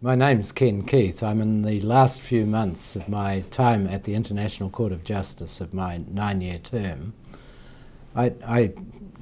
My 0.00 0.14
name's 0.14 0.52
Ken 0.52 0.82
Keith. 0.82 1.24
I'm 1.24 1.40
in 1.40 1.62
the 1.62 1.80
last 1.80 2.20
few 2.20 2.46
months 2.46 2.94
of 2.94 3.08
my 3.08 3.40
time 3.50 3.88
at 3.88 4.04
the 4.04 4.14
International 4.14 4.70
Court 4.70 4.92
of 4.92 5.02
Justice 5.02 5.60
of 5.60 5.74
my 5.74 6.02
nine 6.06 6.40
year 6.40 6.58
term. 6.58 7.14
I, 8.14 8.32
I, 8.46 8.72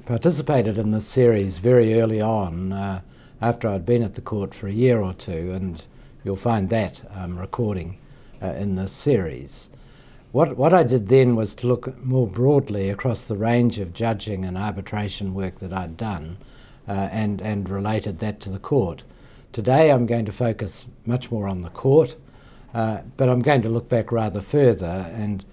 participated 0.05 0.77
in 0.77 0.91
this 0.91 1.07
series 1.07 1.57
very 1.57 1.99
early 1.99 2.21
on 2.21 2.73
uh, 2.73 3.01
after 3.41 3.67
I'd 3.67 3.87
been 3.87 4.03
at 4.03 4.13
the 4.13 4.21
court 4.21 4.53
for 4.53 4.67
a 4.67 4.71
year 4.71 5.01
or 5.01 5.13
two, 5.13 5.51
and 5.51 5.83
you'll 6.23 6.35
find 6.35 6.69
that 6.69 7.01
um, 7.11 7.39
recording 7.39 7.97
uh, 8.39 8.53
in 8.53 8.75
this 8.75 8.91
series. 8.91 9.71
What, 10.31 10.57
what 10.57 10.75
I 10.75 10.83
did 10.83 11.07
then 11.07 11.35
was 11.35 11.55
to 11.55 11.67
look 11.67 11.97
more 12.05 12.27
broadly 12.27 12.91
across 12.91 13.25
the 13.25 13.35
range 13.35 13.79
of 13.79 13.95
judging 13.95 14.45
and 14.45 14.55
arbitration 14.55 15.33
work 15.33 15.57
that 15.57 15.73
I'd 15.73 15.97
done 15.97 16.37
uh, 16.87 17.09
and, 17.11 17.41
and 17.41 17.67
related 17.67 18.19
that 18.19 18.39
to 18.41 18.51
the 18.51 18.59
court. 18.59 19.03
Today 19.51 19.91
I'm 19.91 20.05
going 20.05 20.25
to 20.25 20.31
focus 20.31 20.87
much 21.05 21.31
more 21.31 21.47
on 21.47 21.61
the 21.61 21.69
court, 21.69 22.15
uh, 22.73 23.01
but 23.15 23.29
I'm 23.29 23.39
going 23.39 23.61
to 23.63 23.69
look 23.69 23.89
back 23.89 24.11
rather 24.11 24.41
further 24.41 25.11
and 25.15 25.43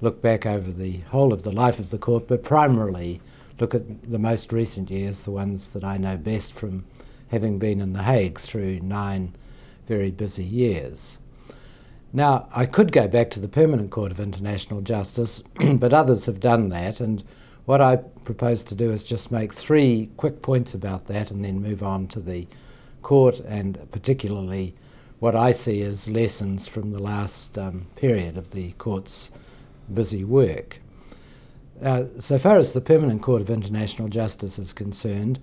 look 0.00 0.20
back 0.20 0.44
over 0.44 0.70
the 0.70 0.98
whole 1.10 1.32
of 1.32 1.44
the 1.44 1.52
life 1.52 1.78
of 1.78 1.90
the 1.90 1.98
court, 1.98 2.28
but 2.28 2.42
primarily 2.42 3.20
look 3.58 3.74
at 3.74 4.10
the 4.10 4.18
most 4.18 4.52
recent 4.52 4.90
years, 4.90 5.24
the 5.24 5.30
ones 5.30 5.70
that 5.70 5.84
I 5.84 5.96
know 5.96 6.16
best 6.16 6.52
from 6.52 6.84
having 7.28 7.58
been 7.58 7.80
in 7.80 7.94
The 7.94 8.02
Hague 8.02 8.38
through 8.38 8.80
nine 8.80 9.34
very 9.86 10.10
busy 10.10 10.44
years. 10.44 11.18
Now, 12.12 12.48
I 12.54 12.66
could 12.66 12.92
go 12.92 13.08
back 13.08 13.30
to 13.30 13.40
the 13.40 13.48
Permanent 13.48 13.90
Court 13.90 14.12
of 14.12 14.20
International 14.20 14.80
Justice, 14.80 15.42
but 15.74 15.92
others 15.92 16.26
have 16.26 16.38
done 16.38 16.68
that, 16.68 17.00
and 17.00 17.24
what 17.64 17.80
I 17.80 17.96
propose 17.96 18.64
to 18.66 18.74
do 18.74 18.92
is 18.92 19.04
just 19.04 19.32
make 19.32 19.54
three 19.54 20.10
quick 20.16 20.42
points 20.42 20.74
about 20.74 21.06
that 21.06 21.30
and 21.30 21.44
then 21.44 21.62
move 21.62 21.82
on 21.82 22.08
to 22.08 22.20
the 22.20 22.46
court 23.04 23.38
and 23.38 23.78
particularly 23.92 24.74
what 25.20 25.36
I 25.36 25.52
see 25.52 25.80
as 25.82 26.10
lessons 26.10 26.66
from 26.66 26.90
the 26.90 26.98
last 27.00 27.56
um, 27.56 27.86
period 27.94 28.36
of 28.36 28.50
the 28.50 28.72
court's 28.72 29.30
busy 29.92 30.24
work. 30.24 30.80
Uh, 31.82 32.04
so 32.18 32.38
far 32.38 32.56
as 32.56 32.72
the 32.72 32.80
Permanent 32.80 33.22
Court 33.22 33.40
of 33.40 33.50
International 33.50 34.08
Justice 34.08 34.58
is 34.58 34.72
concerned, 34.72 35.38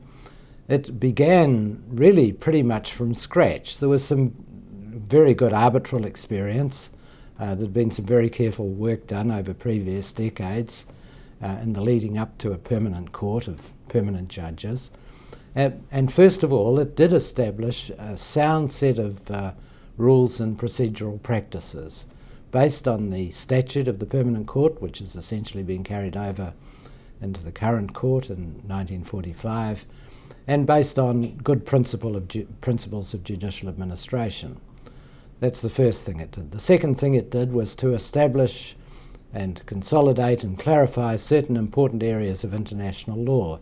it 0.68 1.00
began 1.00 1.84
really 1.88 2.32
pretty 2.32 2.64
much 2.64 2.94
from 2.94 3.14
scratch. 3.14 3.78
There 3.80 3.90
was 3.90 4.04
some 4.04 4.34
very 5.12 5.34
good 5.34 5.54
arbitral 5.54 6.06
experience. 6.06 6.92
Uh, 7.40 7.56
there'd 7.56 7.74
been 7.74 7.92
some 7.92 8.06
very 8.06 8.30
careful 8.30 8.68
work 8.68 9.08
done 9.08 9.32
over 9.32 9.54
previous 9.54 10.14
decades 10.14 10.86
uh, 11.42 11.58
in 11.62 11.74
the 11.74 11.82
leading 11.82 12.18
up 12.18 12.38
to 12.38 12.52
a 12.52 12.58
permanent 12.58 13.12
court 13.12 13.48
of 13.48 13.72
permanent 13.88 14.30
judges. 14.30 14.92
Uh, 15.56 15.72
and 15.92 16.12
first 16.12 16.44
of 16.44 16.54
all, 16.54 16.80
it 16.80 16.96
did 16.96 17.12
establish 17.12 17.90
a 17.98 18.16
sound 18.16 18.72
set 18.72 18.98
of 18.98 19.30
uh, 19.30 19.52
rules 19.98 20.40
and 20.40 20.58
procedural 20.58 21.22
practices 21.22 22.06
based 22.52 22.88
on 22.88 23.10
the 23.10 23.30
statute 23.32 23.88
of 23.88 24.00
the 24.00 24.06
permanent 24.06 24.48
court, 24.48 24.82
which 24.82 25.00
has 25.00 25.16
essentially 25.16 25.64
been 25.64 25.84
carried 25.84 26.18
over 26.18 26.54
into 27.22 27.44
the 27.44 27.52
current 27.52 27.94
court 27.94 28.30
in 28.30 28.56
1945, 28.68 29.86
and 30.48 30.66
based 30.66 30.98
on 30.98 31.38
good 31.38 31.66
principle 31.66 32.16
of 32.16 32.28
ju- 32.28 32.48
principles 32.60 33.14
of 33.14 33.24
judicial 33.24 33.70
administration. 33.70 34.60
That's 35.40 35.62
the 35.62 35.70
first 35.70 36.06
thing 36.06 36.20
it 36.20 36.32
did. 36.32 36.52
The 36.52 36.60
second 36.60 36.96
thing 36.96 37.14
it 37.14 37.32
did 37.32 37.54
was 37.54 37.76
to 37.78 37.94
establish 37.94 38.76
and 39.34 39.66
consolidate 39.66 40.44
and 40.44 40.60
clarify 40.60 41.16
certain 41.16 41.56
important 41.56 42.04
areas 42.04 42.44
of 42.44 42.54
international 42.54 43.18
law, 43.18 43.60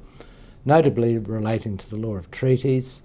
notably 0.66 1.18
relating 1.18 1.78
to 1.78 1.90
the 1.90 1.96
law 1.96 2.16
of 2.16 2.30
treaties, 2.32 3.04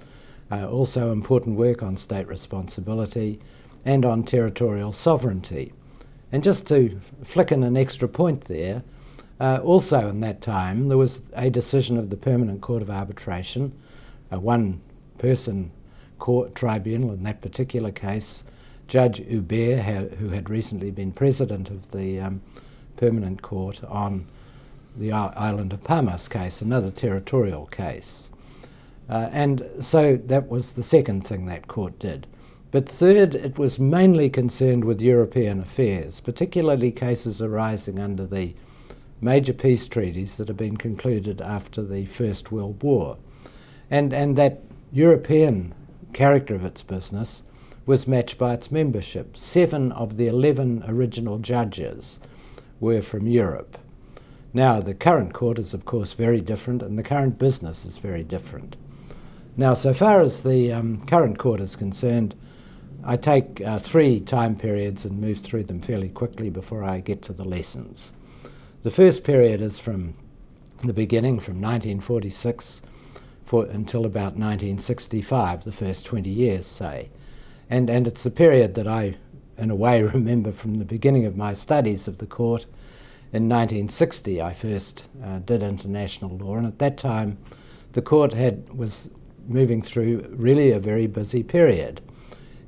uh, 0.51 0.69
also 0.69 1.13
important 1.13 1.57
work 1.57 1.83
on 1.83 1.97
state 1.97 2.27
responsibility 2.29 3.41
and 3.85 4.05
on 4.05 4.23
territorial 4.23 4.93
sovereignty. 4.93 5.73
And 6.33 6.43
just 6.43 6.67
to 6.69 6.99
flick 7.23 7.53
in 7.53 7.63
an 7.63 7.77
extra 7.77 8.09
point 8.09 8.45
there, 8.45 8.83
uh, 9.41 9.59
also 9.63 10.09
in 10.09 10.21
that 10.21 10.41
time 10.41 10.89
there 10.89 10.99
was 10.99 11.23
a 11.35 11.51
decision 11.51 11.97
of 11.97 12.11
the 12.11 12.17
Permanent 12.17 12.61
Court 12.61 12.83
of 12.83 12.91
Arbitration, 12.91 13.73
a 14.31 14.39
one 14.39 14.81
person 15.19 15.71
court 16.19 16.55
tribunal 16.55 17.13
in 17.13 17.23
that 17.25 17.41
particular 17.41 17.91
case, 17.91 18.45
Judge 18.87 19.19
Huber, 19.19 19.77
who 19.77 20.31
had 20.31 20.51
recently 20.51 20.91
been 20.91 21.13
president 21.13 21.71
of 21.71 21.91
the 21.91 22.21
um, 22.21 22.43
Permanent 22.97 23.43
Court 23.43 23.83
on 23.85 24.27
the 24.97 25.13
island 25.13 25.73
of 25.73 25.85
Palmas 25.85 26.29
case, 26.29 26.63
another 26.63 26.91
territorial 26.91 27.67
case. 27.67 28.31
Uh, 29.09 29.29
and 29.33 29.67
so 29.81 30.17
that 30.17 30.49
was 30.49 30.75
the 30.75 30.83
second 30.83 31.27
thing 31.27 31.47
that 31.47 31.69
court 31.69 31.99
did. 31.99 32.27
But 32.71 32.89
third, 32.89 33.35
it 33.35 33.59
was 33.59 33.79
mainly 33.79 34.29
concerned 34.31 34.85
with 34.85 35.01
European 35.01 35.61
affairs, 35.61 36.21
particularly 36.21 36.91
cases 36.91 37.41
arising 37.41 38.01
under 38.01 38.27
the 38.27 38.55
major 39.21 39.53
peace 39.53 39.87
treaties 39.87 40.37
that 40.37 40.49
had 40.49 40.57
been 40.57 40.77
concluded 40.77 41.41
after 41.41 41.83
the 41.83 42.07
First 42.07 42.51
World 42.51 42.83
War. 42.83 43.17
And, 43.91 44.13
and 44.13 44.37
that 44.37 44.63
European 44.93 45.75
character 46.13 46.55
of 46.55 46.65
its 46.65 46.83
business 46.83 47.45
was 47.87 48.09
matched 48.09 48.39
by 48.39 48.55
its 48.55 48.73
membership. 48.73 49.37
Seven 49.37 49.93
of 49.93 50.17
the 50.17 50.27
11 50.27 50.85
original 50.89 51.39
judges 51.39 52.19
were 52.81 53.03
from 53.03 53.27
Europe. 53.27 53.79
Now, 54.55 54.81
the 54.81 54.95
current 54.95 55.35
court 55.35 55.59
is, 55.59 55.75
of 55.75 55.85
course, 55.85 56.13
very 56.13 56.41
different, 56.41 56.81
and 56.81 56.97
the 56.97 57.03
current 57.03 57.39
business 57.41 57.85
is 57.85 57.99
very 57.99 58.23
different. 58.23 58.77
Now, 59.57 59.75
so 59.75 59.93
far 59.93 60.21
as 60.21 60.45
the 60.45 60.73
um, 60.73 61.01
current 61.01 61.39
court 61.39 61.61
is 61.61 61.75
concerned, 61.75 62.37
I 63.03 63.17
take 63.17 63.61
uh, 63.61 63.81
three 63.81 64.21
time 64.21 64.57
periods 64.57 65.05
and 65.05 65.21
move 65.21 65.39
through 65.39 65.65
them 65.65 65.81
fairly 65.81 66.09
quickly 66.09 66.51
before 66.51 66.85
I 66.85 67.01
get 67.01 67.21
to 67.23 67.33
the 67.33 67.45
lessons. 67.45 68.13
The 68.83 68.91
first 68.91 69.25
period 69.25 69.61
is 69.61 69.81
from 69.81 70.15
the 70.85 70.93
beginning, 70.93 71.41
from 71.41 71.55
1946 71.55 72.81
for, 73.45 73.67
until 73.67 74.05
about 74.05 74.37
1965, 74.37 75.65
the 75.65 75.73
first 75.73 76.07
20 76.07 76.31
years, 76.31 76.65
say. 76.65 77.11
And, 77.69 77.91
and 77.91 78.07
it's 78.07 78.23
the 78.23 78.31
period 78.31 78.75
that 78.75 78.87
I, 78.87 79.17
in 79.59 79.71
a 79.71 79.75
way, 79.75 80.03
remember 80.15 80.53
from 80.53 80.77
the 80.77 80.85
beginning 80.85 81.27
of 81.27 81.37
my 81.37 81.55
studies 81.55 82.07
of 82.07 82.19
the 82.19 82.27
court. 82.27 82.67
In 83.35 83.49
1960, 83.49 84.41
I 84.41 84.53
first 84.53 85.09
uh, 85.21 85.41
did 85.41 85.65
international 85.65 86.39
law, 86.39 86.55
and 86.55 86.69
at 86.69 86.79
that 86.79 86.97
time, 86.97 87.37
the 87.91 88.01
court 88.01 88.33
had 88.33 88.73
was 88.73 89.11
moving 89.49 89.83
through 89.83 90.25
really 90.31 90.71
a 90.71 90.79
very 90.79 91.09
busy 91.09 91.43
period. 91.43 92.01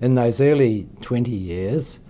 In 0.00 0.16
those 0.16 0.40
early 0.40 0.88
20 1.02 1.30
years, 1.30 2.00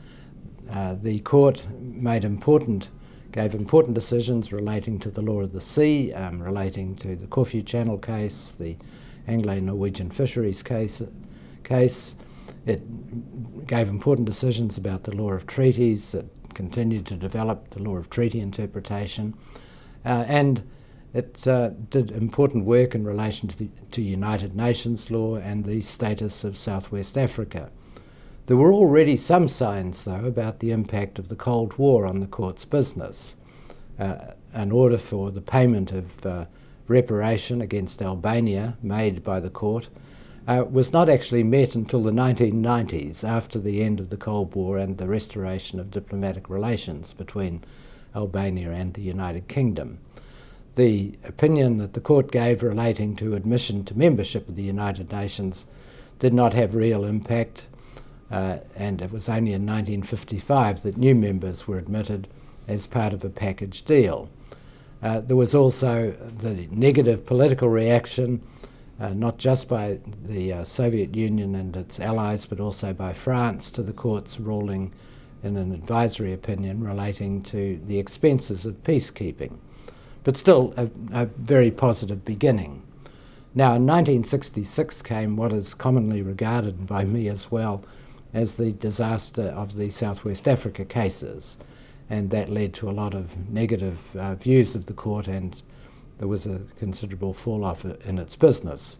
uh, 0.70 0.94
the 0.94 1.18
court 1.18 1.66
made 1.70 2.24
important, 2.24 2.88
gave 3.30 3.54
important 3.54 3.94
decisions 3.94 4.54
relating 4.54 4.98
to 5.00 5.10
the 5.10 5.20
law 5.20 5.42
of 5.42 5.52
the 5.52 5.60
sea, 5.60 6.14
um, 6.14 6.42
relating 6.42 6.96
to 6.96 7.14
the 7.14 7.26
Corfu 7.26 7.60
Channel 7.60 7.98
case, 7.98 8.52
the 8.52 8.78
Anglo-Norwegian 9.26 10.10
fisheries 10.10 10.62
case, 10.62 11.02
case 11.62 12.16
it 12.64 13.66
gave 13.66 13.90
important 13.90 14.26
decisions 14.26 14.78
about 14.78 15.04
the 15.04 15.14
law 15.14 15.32
of 15.32 15.46
treaties. 15.46 16.14
It 16.14 16.26
continued 16.56 17.04
to 17.06 17.14
develop 17.14 17.70
the 17.70 17.82
law 17.82 17.96
of 17.96 18.08
treaty 18.08 18.40
interpretation. 18.40 19.34
Uh, 20.04 20.24
and 20.26 20.62
it 21.12 21.46
uh, 21.46 21.68
did 21.90 22.10
important 22.10 22.64
work 22.64 22.94
in 22.94 23.04
relation 23.04 23.46
to, 23.48 23.58
the, 23.58 23.68
to 23.90 24.00
United 24.00 24.56
Nations 24.56 25.10
law 25.10 25.36
and 25.36 25.64
the 25.64 25.82
status 25.82 26.44
of 26.44 26.56
Southwest 26.56 27.18
Africa. 27.18 27.70
There 28.46 28.56
were 28.56 28.72
already 28.72 29.16
some 29.16 29.48
signs, 29.48 30.04
though, 30.04 30.24
about 30.24 30.60
the 30.60 30.70
impact 30.70 31.18
of 31.18 31.28
the 31.28 31.36
Cold 31.36 31.76
War 31.78 32.06
on 32.06 32.20
the 32.20 32.26
court's 32.26 32.64
business. 32.64 33.36
Uh, 33.98 34.32
an 34.54 34.72
order 34.72 34.98
for 34.98 35.30
the 35.30 35.42
payment 35.42 35.92
of 35.92 36.24
uh, 36.24 36.46
reparation 36.88 37.60
against 37.60 38.00
Albania, 38.00 38.78
made 38.82 39.22
by 39.22 39.40
the 39.40 39.50
court, 39.50 39.90
uh, 40.46 40.64
was 40.68 40.92
not 40.92 41.08
actually 41.08 41.42
met 41.42 41.74
until 41.74 42.02
the 42.02 42.12
1990s, 42.12 43.24
after 43.24 43.58
the 43.58 43.82
end 43.82 43.98
of 43.98 44.10
the 44.10 44.16
Cold 44.16 44.54
War 44.54 44.78
and 44.78 44.98
the 44.98 45.08
restoration 45.08 45.80
of 45.80 45.90
diplomatic 45.90 46.48
relations 46.48 47.12
between 47.12 47.64
Albania 48.14 48.70
and 48.70 48.94
the 48.94 49.02
United 49.02 49.48
Kingdom. 49.48 49.98
The 50.76 51.18
opinion 51.24 51.78
that 51.78 51.94
the 51.94 52.00
court 52.00 52.30
gave 52.30 52.62
relating 52.62 53.16
to 53.16 53.34
admission 53.34 53.84
to 53.84 53.98
membership 53.98 54.48
of 54.48 54.56
the 54.56 54.62
United 54.62 55.10
Nations 55.10 55.66
did 56.18 56.32
not 56.32 56.54
have 56.54 56.74
real 56.74 57.04
impact, 57.04 57.66
uh, 58.30 58.58
and 58.76 59.02
it 59.02 59.10
was 59.10 59.28
only 59.28 59.52
in 59.52 59.66
1955 59.66 60.82
that 60.82 60.96
new 60.96 61.14
members 61.14 61.66
were 61.66 61.78
admitted 61.78 62.28
as 62.68 62.86
part 62.86 63.12
of 63.12 63.24
a 63.24 63.30
package 63.30 63.82
deal. 63.82 64.28
Uh, 65.02 65.20
there 65.20 65.36
was 65.36 65.54
also 65.54 66.12
the 66.38 66.68
negative 66.70 67.26
political 67.26 67.68
reaction 67.68 68.42
uh, 68.98 69.10
not 69.10 69.38
just 69.38 69.68
by 69.68 69.98
the 70.24 70.52
uh, 70.52 70.64
Soviet 70.64 71.14
Union 71.14 71.54
and 71.54 71.76
its 71.76 72.00
allies, 72.00 72.46
but 72.46 72.60
also 72.60 72.92
by 72.92 73.12
France 73.12 73.70
to 73.72 73.82
the 73.82 73.92
court's 73.92 74.40
ruling 74.40 74.92
in 75.42 75.56
an 75.56 75.72
advisory 75.72 76.32
opinion 76.32 76.82
relating 76.82 77.42
to 77.42 77.80
the 77.84 77.98
expenses 77.98 78.64
of 78.66 78.82
peacekeeping. 78.82 79.58
But 80.24 80.36
still, 80.36 80.74
a, 80.76 80.90
a 81.12 81.26
very 81.26 81.70
positive 81.70 82.24
beginning. 82.24 82.82
Now, 83.54 83.74
in 83.74 83.86
1966 83.86 85.02
came 85.02 85.36
what 85.36 85.52
is 85.52 85.72
commonly 85.72 86.20
regarded 86.20 86.86
by 86.86 87.04
me 87.04 87.28
as 87.28 87.50
well 87.50 87.84
as 88.34 88.56
the 88.56 88.72
disaster 88.72 89.44
of 89.44 89.76
the 89.76 89.88
Southwest 89.88 90.46
Africa 90.48 90.84
cases, 90.84 91.56
and 92.10 92.30
that 92.30 92.50
led 92.50 92.74
to 92.74 92.90
a 92.90 92.92
lot 92.92 93.14
of 93.14 93.48
negative 93.48 94.14
uh, 94.16 94.34
views 94.34 94.74
of 94.74 94.86
the 94.86 94.92
court, 94.92 95.26
and 95.26 95.62
there 96.18 96.28
was 96.28 96.46
a 96.46 96.62
considerable 96.78 97.32
fall 97.32 97.64
off 97.64 97.84
in 97.84 98.18
its 98.18 98.36
business. 98.36 98.98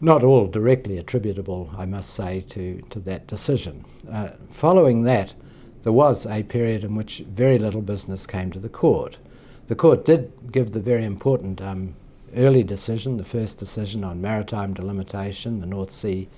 Not 0.00 0.22
all 0.22 0.46
directly 0.46 0.98
attributable, 0.98 1.70
I 1.76 1.86
must 1.86 2.10
say, 2.10 2.40
to, 2.48 2.82
to 2.90 3.00
that 3.00 3.26
decision. 3.26 3.84
Uh, 4.10 4.30
following 4.50 5.02
that, 5.04 5.34
there 5.84 5.92
was 5.92 6.26
a 6.26 6.42
period 6.42 6.84
in 6.84 6.94
which 6.94 7.20
very 7.20 7.58
little 7.58 7.82
business 7.82 8.26
came 8.26 8.50
to 8.50 8.58
the 8.58 8.68
court. 8.68 9.18
The 9.68 9.74
court 9.74 10.04
did 10.04 10.32
give 10.50 10.72
the 10.72 10.80
very 10.80 11.04
important 11.04 11.60
um, 11.62 11.94
early 12.36 12.62
decision, 12.62 13.16
the 13.16 13.24
first 13.24 13.58
decision 13.58 14.04
on 14.04 14.20
maritime 14.20 14.74
delimitation, 14.74 15.60
the 15.60 15.66
North 15.66 15.90
Sea 15.90 16.28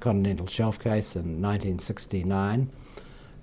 continental 0.00 0.46
shelf 0.46 0.78
case 0.78 1.14
in 1.14 1.40
1969. 1.40 2.70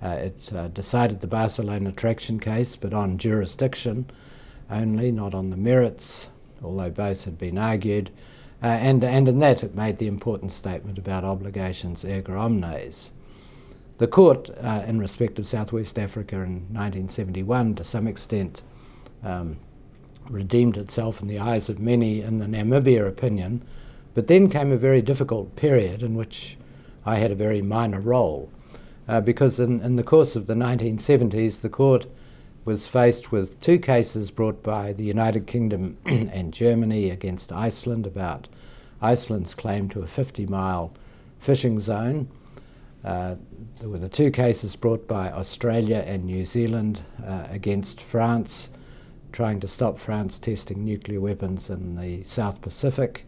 Uh, 0.02 0.08
it 0.08 0.52
uh, 0.54 0.68
decided 0.68 1.20
the 1.20 1.26
Barcelona 1.26 1.92
traction 1.92 2.38
case, 2.38 2.76
but 2.76 2.92
on 2.92 3.18
jurisdiction 3.18 4.06
only, 4.70 5.10
not 5.10 5.34
on 5.34 5.50
the 5.50 5.56
merits, 5.56 6.30
although 6.62 6.90
both 6.90 7.24
had 7.24 7.38
been 7.38 7.58
argued. 7.58 8.10
Uh, 8.62 8.66
and, 8.66 9.02
and 9.02 9.28
in 9.28 9.38
that, 9.38 9.62
it 9.62 9.74
made 9.74 9.98
the 9.98 10.06
important 10.06 10.52
statement 10.52 10.98
about 10.98 11.24
obligations 11.24 12.04
erga 12.04 12.38
omnes. 12.38 13.12
The 13.98 14.06
court, 14.06 14.50
uh, 14.62 14.84
in 14.86 14.98
respect 14.98 15.38
of 15.38 15.46
Southwest 15.46 15.98
Africa 15.98 16.36
in 16.36 16.66
1971, 16.72 17.74
to 17.76 17.84
some 17.84 18.06
extent 18.06 18.62
um, 19.22 19.58
redeemed 20.28 20.76
itself 20.76 21.20
in 21.20 21.28
the 21.28 21.38
eyes 21.38 21.68
of 21.68 21.78
many 21.78 22.22
in 22.22 22.38
the 22.38 22.46
Namibia 22.46 23.06
opinion, 23.06 23.62
but 24.14 24.26
then 24.26 24.48
came 24.48 24.72
a 24.72 24.76
very 24.76 25.02
difficult 25.02 25.56
period 25.56 26.02
in 26.02 26.14
which 26.14 26.56
I 27.04 27.16
had 27.16 27.30
a 27.30 27.34
very 27.34 27.62
minor 27.62 28.00
role. 28.00 28.50
Uh, 29.08 29.20
because 29.20 29.58
in, 29.58 29.80
in 29.80 29.96
the 29.96 30.02
course 30.02 30.36
of 30.36 30.46
the 30.46 30.54
1970s, 30.54 31.60
the 31.60 31.68
court 31.68 32.06
was 32.64 32.86
faced 32.86 33.32
with 33.32 33.60
two 33.60 33.78
cases 33.78 34.30
brought 34.30 34.62
by 34.62 34.92
the 34.92 35.04
United 35.04 35.46
Kingdom 35.46 35.96
and 36.04 36.52
Germany 36.52 37.10
against 37.10 37.52
Iceland 37.52 38.06
about 38.06 38.48
Iceland's 39.00 39.54
claim 39.54 39.88
to 39.90 40.02
a 40.02 40.06
50 40.06 40.46
mile 40.46 40.92
fishing 41.38 41.80
zone. 41.80 42.28
Uh, 43.02 43.36
there 43.78 43.88
were 43.88 43.98
the 43.98 44.10
two 44.10 44.30
cases 44.30 44.76
brought 44.76 45.08
by 45.08 45.30
Australia 45.30 46.04
and 46.06 46.24
New 46.24 46.44
Zealand 46.44 47.00
uh, 47.24 47.46
against 47.50 48.00
France 48.00 48.70
trying 49.32 49.60
to 49.60 49.68
stop 49.68 49.98
France 49.98 50.38
testing 50.38 50.84
nuclear 50.84 51.20
weapons 51.20 51.70
in 51.70 51.96
the 51.96 52.22
South 52.24 52.60
Pacific. 52.60 53.26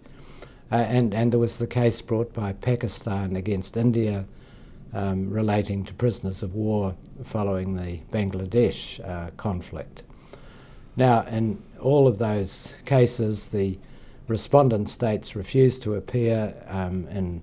Uh, 0.70 0.76
and, 0.76 1.14
and 1.14 1.32
there 1.32 1.40
was 1.40 1.58
the 1.58 1.66
case 1.66 2.02
brought 2.02 2.32
by 2.32 2.52
Pakistan 2.52 3.36
against 3.36 3.76
India 3.76 4.26
um, 4.92 5.30
relating 5.30 5.84
to 5.84 5.94
prisoners 5.94 6.42
of 6.42 6.54
war 6.54 6.94
following 7.24 7.76
the 7.76 8.00
Bangladesh 8.10 9.00
uh, 9.08 9.30
conflict. 9.36 10.02
Now, 10.96 11.22
in 11.22 11.62
all 11.80 12.06
of 12.06 12.18
those 12.18 12.74
cases, 12.84 13.48
the 13.48 13.78
respondent 14.28 14.88
states 14.88 15.34
refused 15.34 15.82
to 15.82 15.94
appear 15.94 16.54
um, 16.68 17.06
in, 17.08 17.42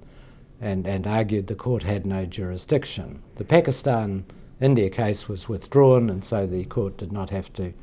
and, 0.62 0.86
and 0.88 1.08
argued 1.08 1.48
the 1.48 1.56
court 1.56 1.84
had 1.84 2.06
no 2.06 2.26
jurisdiction. 2.26 3.22
The 3.36 3.44
Pakistan 3.44 4.26
India 4.62 4.90
case 4.90 5.30
was 5.30 5.48
withdrawn, 5.48 6.10
and 6.10 6.24
so 6.24 6.46
the 6.46 6.66
court 6.66 6.98
did 6.98 7.12
not 7.12 7.30
have 7.30 7.52
to 7.54 7.74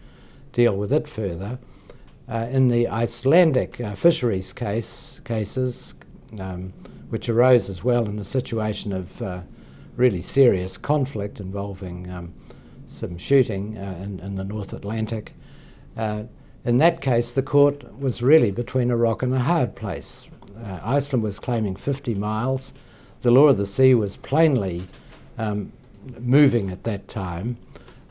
deal 0.53 0.77
with 0.77 0.93
it 0.93 1.09
further. 1.09 1.59
Uh, 2.29 2.49
in 2.51 2.69
the 2.69 2.89
Icelandic 2.89 3.81
uh, 3.81 3.95
fisheries 3.95 4.53
case, 4.53 5.21
cases, 5.25 5.95
um, 6.39 6.73
which 7.09 7.29
arose 7.29 7.71
as 7.71 7.85
well 7.85 8.07
in 8.07 8.19
a 8.19 8.25
situation 8.25 8.93
of 8.93 9.23
uh, 9.23 9.43
really 9.97 10.21
serious 10.21 10.77
conflict 10.77 11.41
involving 11.41 12.11
um, 12.11 12.33
some 12.87 13.19
shooting 13.19 13.77
uh, 13.77 13.99
in, 14.03 14.21
in, 14.21 14.37
the 14.37 14.45
North 14.45 14.73
Atlantic, 14.73 15.33
uh, 15.97 16.25
in 16.65 16.79
that 16.79 17.01
case, 17.01 17.33
the 17.33 17.43
court 17.43 17.99
was 17.99 18.23
really 18.23 18.51
between 18.51 18.91
a 18.91 18.97
rock 18.97 19.23
and 19.23 19.33
a 19.33 19.39
hard 19.39 19.77
place. 19.77 20.29
Uh, 20.65 20.81
Iceland 20.83 21.23
was 21.23 21.39
claiming 21.39 21.77
50 21.77 22.15
miles. 22.15 22.75
The 23.23 23.31
law 23.31 23.49
of 23.49 23.57
the 23.57 23.67
sea 23.67 23.95
was 23.95 24.17
plainly 24.17 24.83
um, 25.39 25.73
moving 26.19 26.71
at 26.71 26.83
that 26.85 27.07
time. 27.07 27.57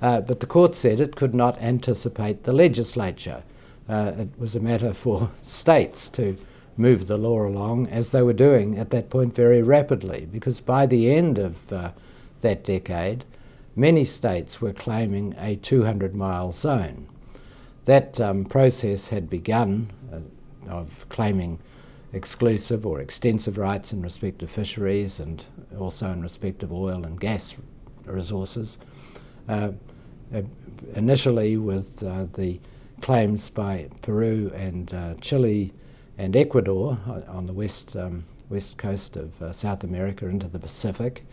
Uh, 0.01 0.21
but 0.21 0.39
the 0.39 0.45
court 0.45 0.73
said 0.73 0.99
it 0.99 1.15
could 1.15 1.33
not 1.33 1.61
anticipate 1.61 2.43
the 2.43 2.53
legislature. 2.53 3.43
Uh, 3.89 4.13
it 4.19 4.29
was 4.37 4.55
a 4.55 4.59
matter 4.59 4.93
for 4.93 5.31
states 5.43 6.09
to 6.09 6.37
move 6.77 7.07
the 7.07 7.17
law 7.17 7.45
along, 7.45 7.87
as 7.87 8.11
they 8.11 8.21
were 8.21 8.33
doing 8.33 8.77
at 8.77 8.89
that 8.91 9.09
point 9.09 9.33
very 9.33 9.61
rapidly, 9.61 10.27
because 10.31 10.59
by 10.59 10.85
the 10.85 11.11
end 11.11 11.39
of 11.39 11.71
uh, 11.71 11.91
that 12.41 12.63
decade, 12.63 13.25
many 13.75 14.03
states 14.03 14.61
were 14.61 14.73
claiming 14.73 15.35
a 15.37 15.55
200 15.55 16.15
mile 16.15 16.51
zone. 16.51 17.07
That 17.85 18.19
um, 18.19 18.45
process 18.45 19.09
had 19.09 19.29
begun 19.29 19.91
uh, 20.11 20.69
of 20.69 21.07
claiming 21.09 21.59
exclusive 22.13 22.85
or 22.85 22.99
extensive 22.99 23.57
rights 23.57 23.91
in 23.91 24.01
respect 24.01 24.41
of 24.41 24.49
fisheries 24.49 25.19
and 25.19 25.45
also 25.77 26.11
in 26.11 26.21
respect 26.21 26.63
of 26.63 26.71
oil 26.71 27.05
and 27.05 27.19
gas 27.19 27.55
resources. 28.05 28.79
Uh, 29.47 29.71
initially 30.95 31.57
with 31.57 32.01
uh, 32.03 32.25
the 32.33 32.59
claims 33.01 33.49
by 33.49 33.89
Peru 34.01 34.51
and 34.55 34.93
uh, 34.93 35.13
Chile 35.21 35.71
and 36.17 36.35
Ecuador 36.35 36.97
on 37.27 37.45
the 37.45 37.53
west, 37.53 37.95
um, 37.95 38.23
west 38.49 38.77
coast 38.77 39.17
of 39.17 39.55
South 39.55 39.83
America 39.83 40.27
into 40.27 40.47
the 40.47 40.59
Pacific. 40.59 41.25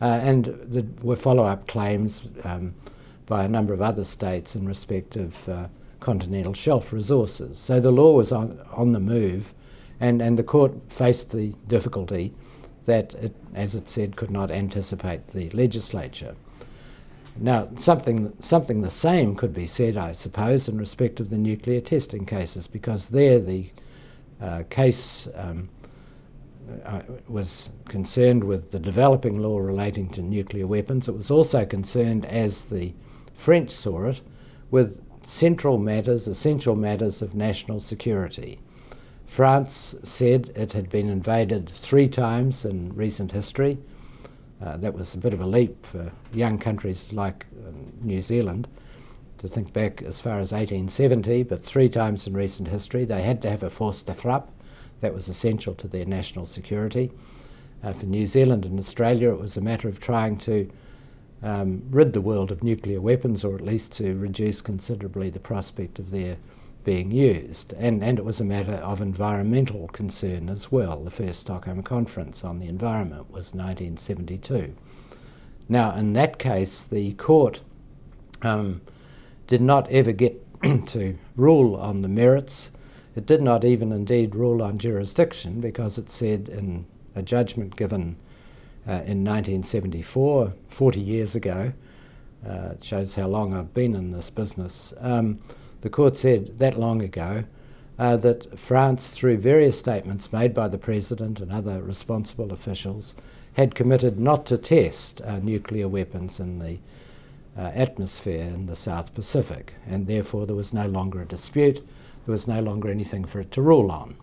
and 0.00 0.44
there 0.62 0.84
were 1.02 1.16
follow 1.16 1.44
up 1.44 1.66
claims 1.66 2.22
um, 2.44 2.74
by 3.26 3.44
a 3.44 3.48
number 3.48 3.74
of 3.74 3.82
other 3.82 4.04
states 4.04 4.54
in 4.54 4.66
respect 4.66 5.16
of 5.16 5.48
continental 6.00 6.54
shelf 6.54 6.92
resources. 6.92 7.58
So 7.58 7.80
the 7.80 7.90
law 7.90 8.12
was 8.12 8.32
on, 8.32 8.58
on 8.72 8.92
the 8.92 9.00
move, 9.00 9.54
and, 10.00 10.22
and 10.22 10.38
the 10.38 10.44
court 10.44 10.72
faced 10.92 11.32
the 11.32 11.54
difficulty 11.66 12.32
that, 12.84 13.14
it, 13.14 13.34
as 13.54 13.74
it 13.74 13.88
said, 13.88 14.16
could 14.16 14.30
not 14.30 14.50
anticipate 14.50 15.28
the 15.28 15.50
legislature. 15.50 16.34
Now, 17.36 17.68
something, 17.76 18.32
something 18.40 18.82
the 18.82 18.90
same 18.90 19.36
could 19.36 19.52
be 19.52 19.66
said, 19.66 19.96
I 19.96 20.12
suppose, 20.12 20.68
in 20.68 20.78
respect 20.78 21.20
of 21.20 21.30
the 21.30 21.38
nuclear 21.38 21.80
testing 21.80 22.26
cases, 22.26 22.66
because 22.66 23.10
there 23.10 23.38
the 23.38 23.70
uh, 24.40 24.62
case 24.70 25.28
um, 25.34 25.68
was 27.28 27.70
concerned 27.86 28.44
with 28.44 28.72
the 28.72 28.78
developing 28.78 29.40
law 29.40 29.58
relating 29.58 30.08
to 30.10 30.22
nuclear 30.22 30.66
weapons. 30.66 31.08
It 31.08 31.14
was 31.14 31.30
also 31.30 31.64
concerned, 31.64 32.26
as 32.26 32.66
the 32.66 32.92
French 33.34 33.70
saw 33.70 34.04
it, 34.06 34.20
with 34.70 35.00
central 35.22 35.78
matters, 35.78 36.26
essential 36.26 36.76
matters 36.76 37.22
of 37.22 37.34
national 37.34 37.80
security. 37.80 38.58
France 39.26 39.94
said 40.02 40.50
it 40.54 40.72
had 40.72 40.88
been 40.88 41.08
invaded 41.08 41.68
three 41.68 42.08
times 42.08 42.64
in 42.64 42.94
recent 42.94 43.32
history. 43.32 43.78
Uh, 44.60 44.76
that 44.78 44.94
was 44.94 45.14
a 45.14 45.18
bit 45.18 45.34
of 45.34 45.40
a 45.40 45.46
leap 45.46 45.84
for 45.84 46.12
young 46.32 46.58
countries 46.58 47.12
like 47.12 47.46
uh, 47.64 47.70
New 48.00 48.20
Zealand 48.20 48.68
to 49.38 49.48
think 49.48 49.72
back 49.72 50.02
as 50.02 50.20
far 50.20 50.38
as 50.38 50.52
1870, 50.52 51.42
but 51.44 51.62
three 51.62 51.88
times 51.88 52.26
in 52.26 52.34
recent 52.34 52.68
history 52.68 53.04
they 53.04 53.22
had 53.22 53.40
to 53.42 53.50
have 53.50 53.62
a 53.62 53.70
force 53.70 54.02
de 54.02 54.14
frappe. 54.14 54.50
That 55.00 55.14
was 55.14 55.28
essential 55.28 55.74
to 55.76 55.88
their 55.88 56.04
national 56.04 56.46
security. 56.46 57.12
Uh, 57.82 57.92
for 57.92 58.06
New 58.06 58.26
Zealand 58.26 58.64
and 58.64 58.78
Australia, 58.78 59.30
it 59.30 59.40
was 59.40 59.56
a 59.56 59.60
matter 59.60 59.88
of 59.88 60.00
trying 60.00 60.38
to 60.38 60.68
um, 61.42 61.82
rid 61.90 62.12
the 62.12 62.20
world 62.20 62.50
of 62.50 62.64
nuclear 62.64 63.00
weapons, 63.00 63.44
or 63.44 63.54
at 63.54 63.60
least 63.60 63.92
to 63.92 64.16
reduce 64.16 64.60
considerably 64.60 65.30
the 65.30 65.38
prospect 65.38 65.98
of 65.98 66.10
their 66.10 66.36
being 66.84 67.10
used. 67.10 67.72
And, 67.74 68.02
and 68.02 68.18
it 68.18 68.24
was 68.24 68.40
a 68.40 68.44
matter 68.44 68.74
of 68.74 69.00
environmental 69.00 69.88
concern 69.88 70.48
as 70.48 70.72
well. 70.72 71.04
The 71.04 71.10
first 71.10 71.40
Stockholm 71.40 71.82
Conference 71.82 72.42
on 72.42 72.58
the 72.58 72.66
Environment 72.66 73.30
was 73.30 73.54
1972. 73.54 74.74
Now, 75.68 75.94
in 75.94 76.14
that 76.14 76.38
case, 76.38 76.82
the 76.82 77.12
court 77.12 77.60
um, 78.42 78.80
did 79.48 79.60
not 79.60 79.90
ever 79.90 80.12
get 80.12 80.40
to 80.86 81.16
rule 81.34 81.74
on 81.74 82.02
the 82.02 82.08
merits. 82.08 82.70
It 83.16 83.26
did 83.26 83.42
not 83.42 83.64
even 83.64 83.90
indeed 83.90 84.36
rule 84.36 84.62
on 84.62 84.78
jurisdiction 84.78 85.60
because 85.60 85.98
it 85.98 86.08
said 86.08 86.48
in 86.48 86.86
a 87.16 87.22
judgment 87.22 87.74
given 87.74 88.16
uh, 88.86 89.02
in 89.04 89.24
1974, 89.24 90.54
40 90.68 91.00
years 91.00 91.34
ago, 91.34 91.72
uh, 92.48 92.70
it 92.72 92.84
shows 92.84 93.16
how 93.16 93.26
long 93.26 93.52
I've 93.52 93.74
been 93.74 93.96
in 93.96 94.12
this 94.12 94.30
business. 94.30 94.94
Um, 95.00 95.40
the 95.80 95.90
court 95.90 96.16
said 96.16 96.58
that 96.58 96.78
long 96.78 97.02
ago 97.02 97.44
uh, 97.98 98.16
that 98.18 98.58
France, 98.58 99.10
through 99.10 99.38
various 99.38 99.78
statements 99.78 100.32
made 100.32 100.54
by 100.54 100.68
the 100.68 100.78
president 100.78 101.40
and 101.40 101.52
other 101.52 101.82
responsible 101.82 102.52
officials, 102.52 103.16
had 103.54 103.74
committed 103.74 104.20
not 104.20 104.46
to 104.46 104.56
test 104.56 105.20
uh, 105.22 105.38
nuclear 105.40 105.88
weapons 105.88 106.38
in 106.38 106.60
the 106.60 106.78
atmosphere 107.62 108.44
in 108.44 108.66
the 108.66 108.76
South 108.76 109.14
Pacific, 109.14 109.74
and 109.86 110.06
therefore 110.06 110.46
there 110.46 110.56
was 110.56 110.72
no 110.72 110.86
longer 110.86 111.22
a 111.22 111.26
dispute, 111.26 111.76
there 112.26 112.32
was 112.32 112.46
no 112.46 112.60
longer 112.60 112.90
anything 112.90 113.24
for 113.24 113.40
it 113.40 113.50
to 113.52 113.62
rule 113.62 113.90
on. 113.90 114.16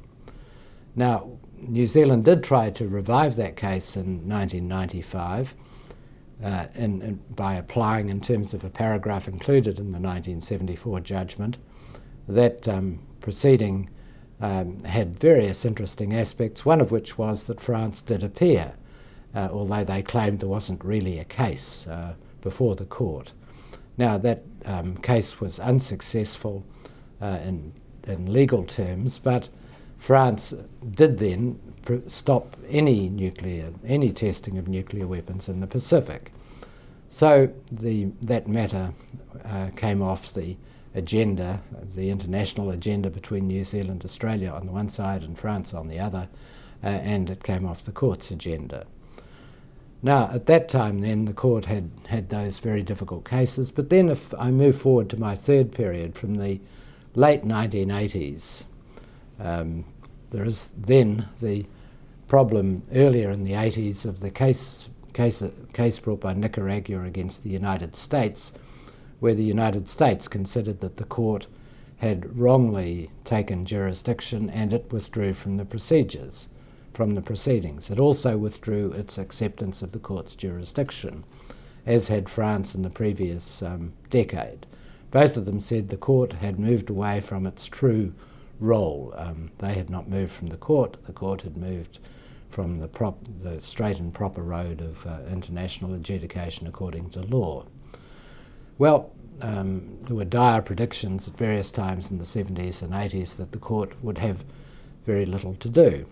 Now, 0.96 1.32
New 1.58 1.88
Zealand 1.88 2.25
did 2.25 2.44
try 2.44 2.70
to 2.70 2.88
revive 2.88 3.36
that 3.36 3.56
case 3.56 3.96
in 3.96 4.27
1995 4.30 5.56
uh, 6.44 6.68
in, 6.75 7.01
in, 7.01 7.20
by 7.30 7.56
applying, 7.56 8.10
in 8.10 8.22
terms 8.22 8.54
of 8.54 8.63
a 8.63 8.70
paragraph 8.70 9.27
included 9.27 9.80
in 9.80 9.92
the 9.92 10.00
1974 10.00 11.00
judgment, 11.01 11.58
that 12.27 12.68
um, 12.68 13.00
proceeding 13.20 13.89
um, 14.42 14.84
had 14.84 15.18
various 15.18 15.65
interesting 15.65 16.13
aspects, 16.13 16.65
one 16.65 16.82
of 16.82 16.92
which 16.92 17.18
was 17.18 17.46
that 17.46 17.62
France 17.62 18.01
did 18.01 18.24
appear, 18.24 18.74
uh, 19.34 19.50
although 19.51 19.84
they 19.84 20.01
claimed 20.01 20.39
there 20.39 20.50
wasn't 20.50 20.84
really 20.84 21.20
a 21.20 21.25
case 21.25 21.88
uh, 21.88 22.15
before 22.46 22.75
the 22.75 22.86
court. 22.86 23.34
Now, 23.98 24.18
that 24.20 24.44
um, 24.66 24.98
case 24.98 25.42
was 25.42 25.60
unsuccessful 25.60 26.64
uh, 27.20 27.40
in, 27.44 27.74
in 28.04 28.32
legal 28.32 28.64
terms, 28.64 29.18
but 29.18 29.50
France 29.98 30.54
did 30.92 31.18
then 31.18 31.60
stop 32.08 32.56
any 32.70 33.10
nuclear, 33.10 33.74
any 33.84 34.12
testing 34.12 34.60
of 34.60 34.68
nuclear 34.68 35.08
weapons 35.08 35.50
in 35.50 35.60
the 35.60 35.68
Pacific. 35.68 36.32
So 37.10 37.52
the, 37.72 38.10
that 38.22 38.48
matter 38.48 38.94
uh, 39.44 39.70
came 39.75 40.04
off 40.04 40.32
the 40.32 40.56
agenda, 40.94 41.62
the 41.96 42.12
international 42.12 42.70
agenda 42.70 43.10
between 43.10 43.48
New 43.48 43.64
Zealand, 43.64 44.06
Australia 44.06 44.52
on 44.52 44.68
the 44.68 44.72
one 44.72 44.90
side 44.90 45.24
and 45.24 45.38
France 45.38 45.74
on 45.74 45.88
the 45.88 46.00
other, 46.00 46.28
uh, 46.84 46.88
and 46.88 47.30
it 47.32 47.44
came 47.44 47.66
off 47.66 47.84
the 47.86 47.92
court's 47.92 48.30
agenda. 48.30 48.86
Now, 50.06 50.30
at 50.32 50.46
that 50.46 50.70
time, 50.70 51.02
then, 51.02 51.26
the 51.26 51.34
court 51.34 51.66
had 51.66 51.90
had 52.10 52.30
those 52.30 52.60
very 52.60 52.84
difficult 52.84 53.28
cases, 53.28 53.72
but 53.72 53.90
then 53.90 54.10
if 54.10 54.36
I 54.36 54.52
move 54.52 54.80
forward 54.80 55.10
to 55.10 55.20
my 55.20 55.34
third 55.34 55.72
period 55.72 56.16
from 56.16 56.36
the 56.36 56.62
late 57.16 57.44
1980s, 57.44 58.66
um, 59.40 59.84
there 60.30 60.46
is 60.46 60.70
then 60.78 61.28
the 61.42 61.66
problem 62.28 62.84
earlier 62.94 63.32
in 63.32 63.46
the 63.46 63.54
80s 63.54 64.06
of 64.06 64.20
the 64.20 64.30
case, 64.30 64.90
case, 65.14 65.42
case 65.74 65.98
brought 65.98 66.20
by 66.20 66.34
Nicaragua 66.34 67.02
against 67.02 67.42
the 67.42 67.50
United 67.50 67.96
States, 67.96 68.54
where 69.20 69.34
the 69.34 69.44
United 69.44 69.90
States 69.90 70.28
considered 70.28 70.82
that 70.82 70.98
the 70.98 71.04
court 71.06 71.48
had 71.98 72.38
wrongly 72.38 73.10
taken 73.24 73.66
jurisdiction 73.66 74.52
and 74.52 74.72
it 74.72 74.92
withdrew 74.92 75.34
from 75.34 75.58
the 75.58 75.66
procedures, 75.66 76.48
from 76.96 77.14
the 77.14 77.22
proceedings. 77.22 77.92
It 77.92 78.00
also 78.00 78.38
withdrew 78.38 78.92
its 78.94 79.18
acceptance 79.18 79.82
of 79.82 79.92
the 79.92 80.00
court's 80.00 80.36
jurisdiction, 80.36 81.25
as 81.86 82.08
had 82.08 82.30
France 82.30 82.74
in 82.74 82.84
the 82.84 82.90
previous 82.90 83.62
um, 83.62 83.94
decade. 84.10 84.66
Both 85.12 85.38
of 85.38 85.46
them 85.46 85.60
said 85.60 85.90
the 85.90 85.98
court 85.98 86.34
had 86.34 86.60
moved 86.60 86.90
away 86.90 87.22
from 87.22 87.46
its 87.46 87.68
true 87.68 88.14
role. 88.60 89.14
Um, 89.18 89.52
they 89.58 89.74
had 89.74 89.90
not 89.90 90.10
moved 90.10 90.32
from 90.32 90.48
the 90.48 90.58
court, 90.58 90.98
the 91.06 91.14
court 91.14 91.42
had 91.42 91.58
moved 91.58 92.00
from 92.50 92.80
the, 92.80 92.88
prop, 92.88 93.20
the 93.42 93.60
straight 93.60 94.00
and 94.00 94.14
proper 94.14 94.42
road 94.42 94.80
of 94.80 95.06
uh, 95.06 95.20
international 95.30 95.94
adjudication 95.94 96.68
according 96.68 97.10
to 97.10 97.22
law. 97.22 97.66
Well, 98.78 99.12
um, 99.42 99.98
there 100.04 100.16
were 100.16 100.25
dire 100.25 100.62
predictions 100.62 101.28
at 101.28 101.38
various 101.38 101.72
times 101.72 102.10
in 102.10 102.18
the 102.18 102.24
70s 102.24 102.82
and 102.82 102.94
80s 102.94 103.36
that 103.36 103.52
the 103.52 103.58
court 103.58 104.02
would 104.02 104.18
have 104.20 104.46
very 105.06 105.25
little 105.25 105.56
to 105.56 105.68
do. 105.68 106.08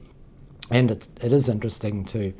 And 0.73 0.89
it's, 0.89 1.07
it 1.21 1.31
is 1.31 1.47
interesting 1.49 2.03
to 2.05 2.33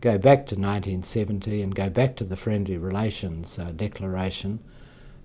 go 0.00 0.16
back 0.16 0.46
to 0.46 0.54
1970 0.54 1.60
and 1.60 1.74
go 1.74 1.90
back 1.90 2.14
to 2.16 2.24
the 2.24 2.36
Friendly 2.36 2.78
Relations 2.78 3.58
uh, 3.58 3.72
Declaration, 3.72 4.60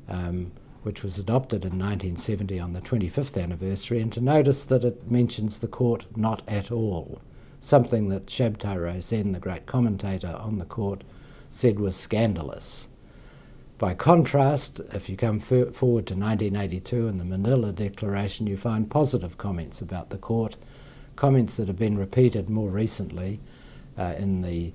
um, 0.09 0.51
which 0.81 1.03
was 1.03 1.19
adopted 1.19 1.63
in 1.63 1.77
1970 1.77 2.59
on 2.59 2.73
the 2.73 2.81
25th 2.81 3.39
anniversary, 3.39 4.01
and 4.01 4.11
to 4.13 4.19
notice 4.19 4.65
that 4.65 4.83
it 4.83 5.11
mentions 5.11 5.59
the 5.59 5.67
court 5.67 6.07
not 6.17 6.41
at 6.47 6.71
all, 6.71 7.21
something 7.59 8.09
that 8.09 8.25
Shabtai 8.25 8.81
Rosenne, 8.81 9.33
the 9.33 9.39
great 9.39 9.67
commentator 9.67 10.35
on 10.35 10.57
the 10.57 10.65
court, 10.65 11.03
said 11.51 11.79
was 11.79 11.95
scandalous. 11.95 12.87
By 13.77 13.93
contrast, 13.93 14.81
if 14.91 15.07
you 15.07 15.15
come 15.15 15.39
forward 15.39 16.07
to 16.07 16.15
1982 16.15 17.09
and 17.09 17.19
the 17.19 17.25
Manila 17.25 17.71
Declaration, 17.71 18.47
you 18.47 18.57
find 18.57 18.89
positive 18.89 19.37
comments 19.37 19.81
about 19.81 20.09
the 20.09 20.17
court, 20.17 20.57
comments 21.15 21.57
that 21.57 21.67
have 21.67 21.77
been 21.77 21.97
repeated 21.97 22.49
more 22.49 22.69
recently 22.69 23.39
uh, 23.97 24.13
in 24.17 24.41
the 24.41 24.73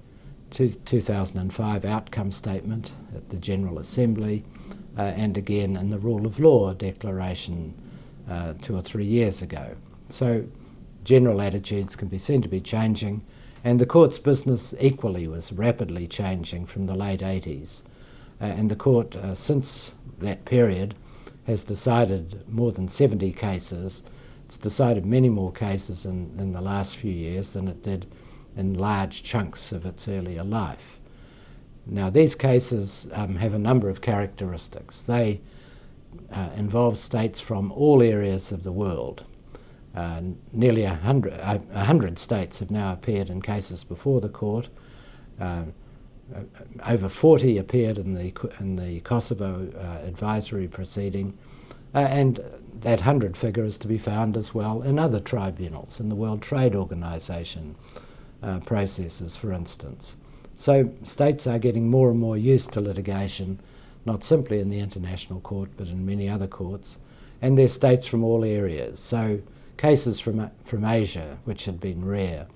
two, 0.50 0.68
2005 0.68 1.84
outcome 1.84 2.32
statement 2.32 2.92
at 3.14 3.28
the 3.30 3.36
General 3.36 3.78
Assembly 3.78 4.44
uh, 4.98 5.02
and 5.02 5.36
again 5.36 5.76
in 5.76 5.90
the 5.90 5.98
Rule 5.98 6.26
of 6.26 6.40
Law 6.40 6.72
Declaration 6.74 7.74
uh, 8.28 8.54
two 8.60 8.76
or 8.76 8.82
three 8.82 9.04
years 9.04 9.42
ago. 9.42 9.76
So 10.08 10.46
general 11.04 11.40
attitudes 11.40 11.96
can 11.96 12.08
be 12.08 12.18
seen 12.18 12.42
to 12.42 12.48
be 12.48 12.60
changing, 12.60 13.24
and 13.64 13.80
the 13.80 13.86
court's 13.86 14.18
business 14.18 14.74
equally 14.80 15.28
was 15.28 15.52
rapidly 15.52 16.06
changing 16.06 16.66
from 16.66 16.86
the 16.86 16.94
late 16.94 17.20
80s. 17.20 17.82
Uh, 18.40 18.44
and 18.44 18.70
the 18.70 18.76
court, 18.76 19.16
uh, 19.16 19.34
since 19.34 19.94
that 20.18 20.44
period, 20.44 20.94
has 21.46 21.64
decided 21.64 22.48
more 22.48 22.72
than 22.72 22.88
70 22.88 23.32
cases. 23.32 24.02
It's 24.50 24.58
decided 24.58 25.06
many 25.06 25.28
more 25.28 25.52
cases 25.52 26.04
in, 26.04 26.34
in 26.36 26.50
the 26.50 26.60
last 26.60 26.96
few 26.96 27.12
years 27.12 27.52
than 27.52 27.68
it 27.68 27.84
did 27.84 28.12
in 28.56 28.74
large 28.74 29.22
chunks 29.22 29.70
of 29.70 29.86
its 29.86 30.08
earlier 30.08 30.42
life. 30.42 30.98
Now, 31.86 32.10
these 32.10 32.34
cases 32.34 33.06
um, 33.12 33.36
have 33.36 33.54
a 33.54 33.60
number 33.60 33.88
of 33.88 34.00
characteristics. 34.00 35.04
They 35.04 35.40
uh, 36.32 36.50
involve 36.56 36.98
states 36.98 37.38
from 37.38 37.70
all 37.70 38.02
areas 38.02 38.50
of 38.50 38.64
the 38.64 38.72
world. 38.72 39.24
Uh, 39.94 40.22
nearly 40.52 40.82
a 40.82 40.96
hundred, 40.96 41.34
a 41.34 41.84
hundred 41.84 42.18
states 42.18 42.58
have 42.58 42.72
now 42.72 42.92
appeared 42.92 43.30
in 43.30 43.42
cases 43.42 43.84
before 43.84 44.20
the 44.20 44.28
court. 44.28 44.68
Uh, 45.40 45.62
uh, 46.34 46.40
over 46.88 47.08
40 47.08 47.56
appeared 47.56 47.98
in 47.98 48.14
the, 48.14 48.34
in 48.58 48.74
the 48.74 48.98
Kosovo 49.02 49.70
uh, 49.78 50.04
advisory 50.04 50.66
proceeding, 50.66 51.38
uh, 51.94 51.98
and 51.98 52.40
that 52.80 53.00
100 53.00 53.36
figure 53.36 53.64
is 53.64 53.78
to 53.78 53.88
be 53.88 53.98
found 53.98 54.36
as 54.36 54.54
well 54.54 54.82
in 54.82 54.98
other 54.98 55.20
tribunals, 55.20 56.00
in 56.00 56.08
the 56.08 56.14
World 56.14 56.42
Trade 56.42 56.74
Organization 56.74 57.74
uh, 58.42 58.60
processes, 58.60 59.36
for 59.36 59.52
instance. 59.52 60.16
So 60.54 60.92
states 61.02 61.46
are 61.46 61.58
getting 61.58 61.90
more 61.90 62.10
and 62.10 62.18
more 62.18 62.36
used 62.36 62.72
to 62.72 62.80
litigation, 62.80 63.60
not 64.04 64.22
simply 64.22 64.60
in 64.60 64.70
the 64.70 64.80
International 64.80 65.40
Court, 65.40 65.70
but 65.76 65.88
in 65.88 66.04
many 66.04 66.28
other 66.28 66.46
courts, 66.46 66.98
and 67.42 67.56
they're 67.56 67.68
states 67.68 68.06
from 68.06 68.22
all 68.22 68.44
areas. 68.44 69.00
So 69.00 69.40
cases 69.76 70.20
from, 70.20 70.50
from 70.62 70.84
Asia, 70.84 71.38
which 71.44 71.64
had 71.64 71.80
been 71.80 72.04
rare, 72.04 72.46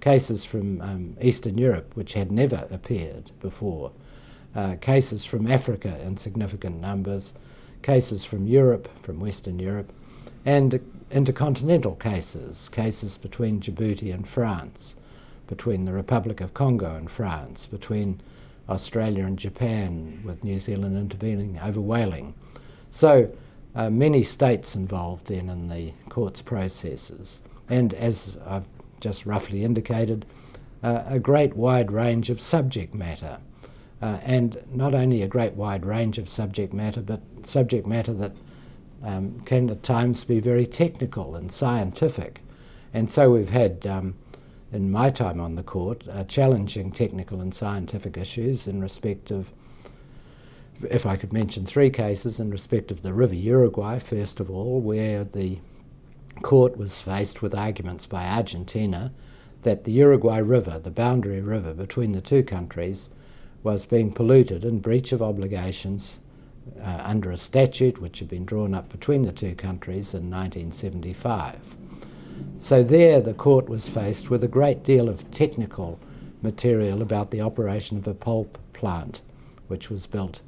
cases 0.00 0.44
from 0.44 0.80
um, 0.80 1.16
Eastern 1.22 1.56
Europe, 1.56 1.92
which 1.94 2.14
had 2.14 2.32
never 2.32 2.66
appeared 2.70 3.30
before, 3.40 3.92
uh, 4.54 4.76
cases 4.80 5.24
from 5.24 5.50
Africa 5.50 6.00
in 6.04 6.16
significant 6.16 6.80
numbers, 6.80 7.34
cases 7.82 8.24
from 8.24 8.46
Europe, 8.46 8.88
from 9.00 9.20
Western 9.20 9.58
Europe, 9.58 9.92
and 10.44 10.80
intercontinental 11.10 11.94
cases, 11.96 12.68
cases 12.68 13.18
between 13.18 13.60
Djibouti 13.60 14.12
and 14.12 14.26
France, 14.26 14.96
between 15.46 15.84
the 15.84 15.92
Republic 15.92 16.40
of 16.40 16.54
Congo 16.54 16.94
and 16.94 17.10
France, 17.10 17.66
between 17.66 18.20
Australia 18.68 19.24
and 19.24 19.38
Japan, 19.38 20.22
with 20.24 20.44
New 20.44 20.58
Zealand 20.58 20.96
intervening 20.96 21.58
over 21.62 21.80
whaling. 21.80 22.34
So 22.90 23.32
uh, 23.74 23.90
many 23.90 24.22
states 24.22 24.74
involved 24.74 25.26
then 25.26 25.48
in 25.48 25.68
the 25.68 25.92
court's 26.08 26.42
processes. 26.42 27.42
And 27.68 27.92
as 27.94 28.38
I've 28.46 28.66
just 29.00 29.26
roughly 29.26 29.64
indicated, 29.64 30.24
uh, 30.82 31.02
a 31.06 31.18
great 31.18 31.54
wide 31.54 31.90
range 31.90 32.30
of 32.30 32.40
subject 32.40 32.94
matter. 32.94 33.38
Uh, 34.02 34.18
and 34.24 34.60
not 34.74 34.94
only 34.94 35.22
a 35.22 35.28
great 35.28 35.54
wide 35.54 35.86
range 35.86 36.18
of 36.18 36.28
subject 36.28 36.72
matter, 36.72 37.00
but 37.00 37.20
subject 37.44 37.86
matter 37.86 38.12
that 38.12 38.32
um, 39.04 39.40
can 39.44 39.70
at 39.70 39.82
times 39.84 40.24
be 40.24 40.40
very 40.40 40.66
technical 40.66 41.36
and 41.36 41.52
scientific. 41.52 42.40
And 42.92 43.08
so 43.08 43.30
we've 43.30 43.50
had, 43.50 43.86
um, 43.86 44.14
in 44.72 44.90
my 44.90 45.10
time 45.10 45.40
on 45.40 45.54
the 45.54 45.62
court, 45.62 46.08
uh, 46.08 46.24
challenging 46.24 46.90
technical 46.90 47.40
and 47.40 47.54
scientific 47.54 48.16
issues 48.16 48.66
in 48.66 48.80
respect 48.80 49.30
of, 49.30 49.52
if 50.90 51.06
I 51.06 51.14
could 51.14 51.32
mention 51.32 51.64
three 51.64 51.90
cases, 51.90 52.40
in 52.40 52.50
respect 52.50 52.90
of 52.90 53.02
the 53.02 53.12
River 53.12 53.36
Uruguay, 53.36 54.00
first 54.00 54.40
of 54.40 54.50
all, 54.50 54.80
where 54.80 55.22
the 55.22 55.60
court 56.42 56.76
was 56.76 57.00
faced 57.00 57.40
with 57.40 57.54
arguments 57.54 58.06
by 58.06 58.26
Argentina 58.26 59.12
that 59.62 59.84
the 59.84 59.92
Uruguay 59.92 60.38
River, 60.38 60.80
the 60.80 60.90
boundary 60.90 61.40
river 61.40 61.72
between 61.72 62.12
the 62.12 62.20
two 62.20 62.42
countries, 62.42 63.10
was 63.62 63.86
being 63.86 64.12
polluted 64.12 64.64
in 64.64 64.80
breach 64.80 65.12
of 65.12 65.22
obligations 65.22 66.20
uh, 66.80 67.00
under 67.04 67.30
a 67.30 67.36
statute 67.36 68.00
which 68.00 68.18
had 68.18 68.28
been 68.28 68.44
drawn 68.44 68.74
up 68.74 68.88
between 68.88 69.22
the 69.22 69.32
two 69.32 69.54
countries 69.54 70.14
in 70.14 70.30
1975. 70.30 71.76
So 72.58 72.82
there 72.82 73.20
the 73.20 73.34
court 73.34 73.68
was 73.68 73.88
faced 73.88 74.30
with 74.30 74.44
a 74.44 74.48
great 74.48 74.82
deal 74.82 75.08
of 75.08 75.30
technical 75.30 75.98
material 76.42 77.02
about 77.02 77.30
the 77.30 77.40
operation 77.40 77.98
of 77.98 78.06
a 78.06 78.14
pulp 78.14 78.58
plant 78.72 79.20
which 79.68 79.90
was 79.90 80.06
built 80.06 80.40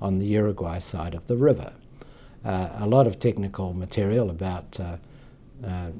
on 0.00 0.18
the 0.18 0.26
Uruguay 0.26 0.78
side 0.78 1.14
of 1.14 1.26
the 1.26 1.36
river. 1.36 1.72
Uh, 2.44 2.68
a 2.74 2.86
lot 2.86 3.06
of 3.06 3.18
technical 3.18 3.72
material 3.72 4.30
about 4.30 4.78
uh, 4.78 4.96
uh, 5.66 5.90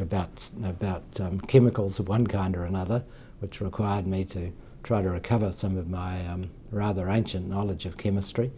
about, 0.00 0.50
about 0.64 1.04
um, 1.20 1.38
chemicals 1.40 1.98
of 1.98 2.08
one 2.08 2.26
kind 2.26 2.56
or 2.56 2.64
another, 2.64 3.04
which 3.40 3.60
required 3.60 4.06
me 4.06 4.24
to 4.24 4.50
try 4.82 5.02
to 5.02 5.10
recover 5.10 5.52
some 5.52 5.76
of 5.76 5.88
my 5.88 6.26
um, 6.26 6.50
rather 6.70 7.08
ancient 7.08 7.48
knowledge 7.48 7.86
of 7.86 7.96
chemistry, 7.96 8.50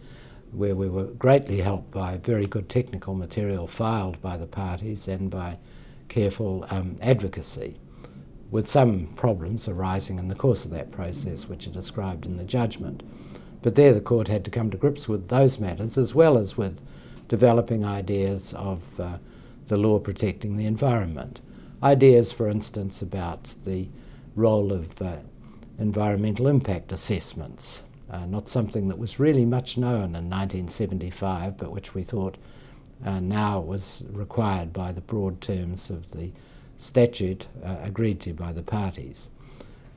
where 0.51 0.75
we 0.75 0.89
were 0.89 1.05
greatly 1.05 1.59
helped 1.59 1.91
by 1.91 2.17
very 2.17 2.45
good 2.45 2.69
technical 2.69 3.13
material 3.13 3.67
filed 3.67 4.21
by 4.21 4.37
the 4.37 4.47
parties 4.47 5.07
and 5.07 5.29
by 5.29 5.57
careful 6.07 6.65
um, 6.69 6.97
advocacy, 7.01 7.79
with 8.51 8.67
some 8.67 9.07
problems 9.15 9.67
arising 9.67 10.19
in 10.19 10.27
the 10.27 10.35
course 10.35 10.65
of 10.65 10.71
that 10.71 10.91
process, 10.91 11.47
which 11.47 11.67
are 11.67 11.71
described 11.71 12.25
in 12.25 12.37
the 12.37 12.43
judgment. 12.43 13.03
But 13.61 13.75
there 13.75 13.93
the 13.93 14.01
court 14.01 14.27
had 14.27 14.45
to 14.45 14.51
come 14.51 14.69
to 14.71 14.77
grips 14.77 15.09
with 15.09 15.29
those 15.29 15.59
matters 15.59 15.97
as 15.97 16.13
well 16.13 16.37
as 16.37 16.55
with 16.55 16.83
developing 17.27 17.83
ideas 17.83 18.53
of 18.53 18.99
uh, 18.99 19.17
the 19.67 19.77
law 19.77 19.99
protecting 19.99 20.57
the 20.57 20.67
environment. 20.67 21.41
Ideas, 21.81 22.31
for 22.31 22.47
instance, 22.47 23.01
about 23.01 23.55
the 23.65 23.89
role 24.35 24.71
of 24.71 25.01
uh, 25.01 25.17
environmental 25.77 26.47
impact 26.47 26.91
assessments, 26.91 27.83
uh, 28.09 28.25
not 28.25 28.47
something 28.47 28.87
that 28.87 28.97
was 28.97 29.19
really 29.19 29.45
much 29.45 29.77
known 29.77 30.15
in 30.15 30.29
1975, 30.29 31.57
but 31.57 31.71
which 31.71 31.93
we 31.93 32.03
thought 32.03 32.37
uh, 33.03 33.19
now 33.19 33.59
was 33.59 34.05
required 34.11 34.71
by 34.71 34.91
the 34.91 35.01
broad 35.01 35.41
terms 35.41 35.89
of 35.89 36.11
the 36.11 36.31
statute 36.77 37.47
uh, 37.63 37.77
agreed 37.81 38.19
to 38.21 38.33
by 38.33 38.51
the 38.53 38.63
parties. 38.63 39.29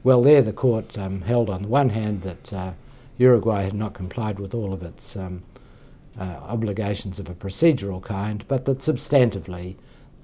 Well, 0.05 0.23
there 0.23 0.43
the 0.43 0.53
court 0.53 0.97
um, 0.97 1.23
held 1.23 1.51
on 1.51 1.63
the 1.63 1.69
one 1.69 1.91
hand 1.91 2.23
that 2.23 2.53
uh, 2.53 2.73
Uruguay 3.19 3.65
had 3.65 3.75
not 3.75 3.95
complied 3.95 4.39
with 4.39 4.55
all 4.55 4.73
of 4.73 4.83
its 4.83 5.17
um, 5.17 5.43
uh, 6.19 6.23
obligations 6.23 7.19
of 7.19 7.29
a 7.29 7.35
procedural 7.35 8.03
kind, 8.03 8.45
but 8.49 8.65
that 8.65 8.79
substantively 8.79 9.77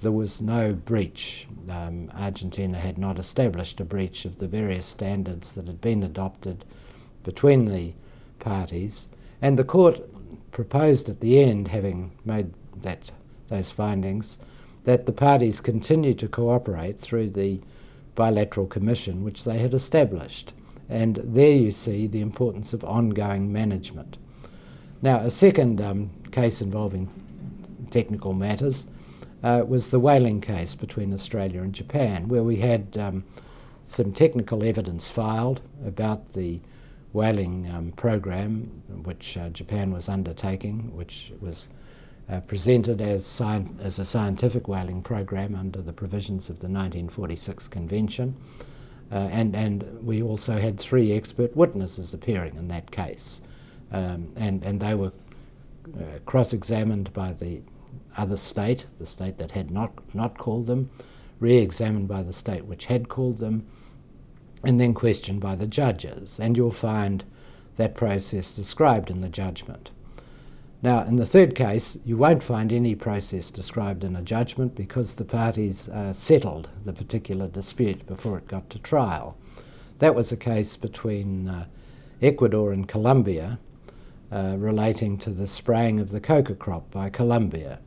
there 0.04 0.12
was 0.12 0.42
no 0.42 0.74
breach. 0.74 1.48
Um, 1.68 2.10
Argentina 2.14 2.78
had 2.78 2.98
not 2.98 3.18
established 3.18 3.80
a 3.80 3.84
breach 3.84 4.26
of 4.26 4.36
the 4.36 4.46
various 4.46 4.84
standards 4.84 5.54
that 5.54 5.66
had 5.66 5.80
been 5.80 6.02
adopted 6.02 6.66
between 7.22 7.64
the 7.64 7.94
parties, 8.38 9.08
and 9.40 9.58
the 9.58 9.64
court 9.64 10.02
proposed 10.52 11.08
at 11.08 11.20
the 11.20 11.40
end, 11.40 11.68
having 11.68 12.12
made 12.22 12.52
that 12.82 13.10
those 13.48 13.70
findings, 13.70 14.38
that 14.84 15.06
the 15.06 15.12
parties 15.12 15.62
continue 15.62 16.12
to 16.12 16.28
cooperate 16.28 17.00
through 17.00 17.30
the 17.30 17.60
bilateral 18.14 18.66
commission 18.66 19.24
which 19.24 19.44
they 19.44 19.58
had 19.58 19.72
established. 19.72 20.52
And 20.86 21.16
there 21.16 21.56
you 21.56 21.70
see 21.70 22.06
the 22.06 22.20
importance 22.20 22.74
of 22.74 22.84
ongoing 22.84 23.50
management. 23.50 24.18
Now, 25.00 25.16
a 25.20 25.30
second 25.30 25.80
um, 25.80 26.10
case 26.30 26.60
involving 26.60 27.08
technical 27.90 28.34
matters 28.34 28.86
uh, 29.44 29.62
was 29.68 29.90
the 29.90 30.00
whaling 30.00 30.40
case 30.40 30.74
between 30.74 31.12
Australia 31.12 31.60
and 31.60 31.74
Japan, 31.74 32.28
where 32.28 32.42
we 32.42 32.56
had 32.56 32.96
um, 32.98 33.24
some 33.82 34.10
technical 34.10 34.64
evidence 34.64 35.10
filed 35.10 35.60
about 35.84 36.32
the 36.32 36.60
whaling 37.12 37.70
um, 37.70 37.92
program 37.92 38.82
which 39.04 39.36
uh, 39.36 39.50
Japan 39.50 39.92
was 39.92 40.08
undertaking, 40.08 40.96
which 40.96 41.30
was 41.40 41.68
uh, 42.30 42.40
presented 42.40 43.02
as, 43.02 43.40
as, 43.80 43.98
a 43.98 44.04
scientific 44.04 44.66
whaling 44.66 45.02
program 45.02 45.54
under 45.54 45.82
the 45.82 45.92
provisions 45.92 46.48
of 46.48 46.60
the 46.60 46.66
1946 46.66 47.68
Convention. 47.68 48.34
Uh, 49.12 49.28
and, 49.30 49.54
and 49.54 49.84
we 50.02 50.22
also 50.22 50.58
had 50.58 50.80
three 50.80 51.12
expert 51.12 51.54
witnesses 51.54 52.14
appearing 52.14 52.56
in 52.56 52.68
that 52.68 52.90
case. 52.90 53.42
Um, 53.92 54.32
and, 54.36 54.64
and 54.64 54.80
they 54.80 54.94
were 54.94 55.12
uh, 56.00 56.18
cross 56.24 56.54
examined 56.54 57.12
by 57.12 57.34
the 57.34 57.60
other 58.16 58.36
state, 58.36 58.86
the 58.98 59.06
state 59.06 59.38
that 59.38 59.52
had 59.52 59.70
not, 59.70 59.92
not 60.14 60.38
called 60.38 60.66
them, 60.66 60.90
re 61.40 61.58
examined 61.58 62.08
by 62.08 62.22
the 62.22 62.32
state 62.32 62.64
which 62.64 62.86
had 62.86 63.08
called 63.08 63.38
them, 63.38 63.66
and 64.62 64.80
then 64.80 64.94
questioned 64.94 65.40
by 65.40 65.56
the 65.56 65.66
judges. 65.66 66.38
And 66.40 66.56
you'll 66.56 66.70
find 66.70 67.24
that 67.76 67.94
process 67.94 68.54
described 68.54 69.10
in 69.10 69.20
the 69.20 69.28
judgment. 69.28 69.90
Now, 70.82 71.02
in 71.04 71.16
the 71.16 71.26
third 71.26 71.54
case, 71.54 71.96
you 72.04 72.18
won't 72.18 72.42
find 72.42 72.70
any 72.70 72.94
process 72.94 73.50
described 73.50 74.04
in 74.04 74.14
a 74.14 74.22
judgment 74.22 74.74
because 74.74 75.14
the 75.14 75.24
parties 75.24 75.88
uh, 75.88 76.12
settled 76.12 76.68
the 76.84 76.92
particular 76.92 77.48
dispute 77.48 78.06
before 78.06 78.36
it 78.36 78.48
got 78.48 78.68
to 78.70 78.78
trial. 78.78 79.38
That 79.98 80.14
was 80.14 80.30
a 80.30 80.36
case 80.36 80.76
between 80.76 81.48
uh, 81.48 81.66
Ecuador 82.20 82.72
and 82.72 82.86
Colombia 82.86 83.58
uh, 84.30 84.56
relating 84.58 85.16
to 85.18 85.30
the 85.30 85.46
spraying 85.46 86.00
of 86.00 86.10
the 86.10 86.20
coca 86.20 86.54
crop 86.54 86.90
by 86.90 87.08
Colombia. 87.08 87.78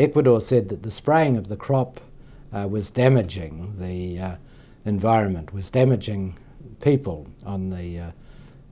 Ecuador 0.00 0.40
said 0.40 0.70
that 0.70 0.82
the 0.82 0.90
spraying 0.90 1.36
of 1.36 1.48
the 1.48 1.56
crop 1.56 2.00
uh, 2.54 2.66
was 2.66 2.90
damaging 2.90 3.74
the 3.76 4.18
uh, 4.18 4.36
environment, 4.86 5.52
was 5.52 5.70
damaging 5.70 6.38
people 6.80 7.28
on 7.44 7.68
the 7.68 7.98
uh, 7.98 8.10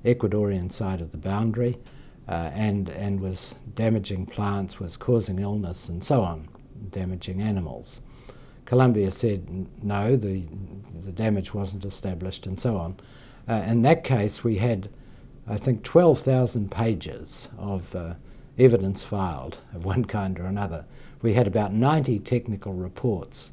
Ecuadorian 0.07 0.73
side 0.73 1.03
of 1.03 1.11
the 1.11 1.19
boundary 1.19 1.77
uh, 2.27 2.51
and, 2.55 2.88
and 2.88 3.21
was 3.21 3.57
damaging 3.75 4.25
plants, 4.25 4.81
was 4.81 4.97
causing 4.97 5.38
illness, 5.38 5.91
and 5.91 6.03
so 6.03 6.23
on, 6.23 6.49
damaging 6.91 7.43
animals. 7.43 8.01
Colombia 8.64 9.11
said 9.11 9.67
no, 9.83 10.17
the, 10.17 10.45
the 11.03 11.12
damage 11.12 11.53
wasn't 11.53 11.85
established, 11.85 12.47
and 12.47 12.59
so 12.59 12.79
on. 12.79 12.97
Uh, 13.47 13.62
in 13.67 13.83
that 13.83 14.03
case, 14.03 14.43
we 14.43 14.57
had, 14.57 14.88
I 15.47 15.59
think, 15.59 15.83
12,000 15.83 16.71
pages 16.71 17.51
of 17.59 17.95
evidence 18.59 19.05
filed 19.05 19.59
of 19.75 19.85
one 19.85 20.07
kind 20.07 20.38
or 20.41 20.47
another. 20.47 20.87
We 21.20 21.35
had 21.35 21.46
about 21.46 21.72
90 21.72 22.18
technical 22.20 22.72
reports. 22.72 23.52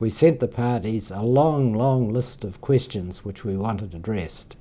We 0.00 0.10
sent 0.10 0.40
the 0.40 0.48
parties 0.48 1.10
a 1.10 1.22
long, 1.22 1.74
long 1.74 2.12
list 2.12 2.44
of 2.44 2.60
questions 2.60 3.24
which 3.24 3.44
we 3.44 3.56
wanted 3.56 3.94
addressed 3.94 4.56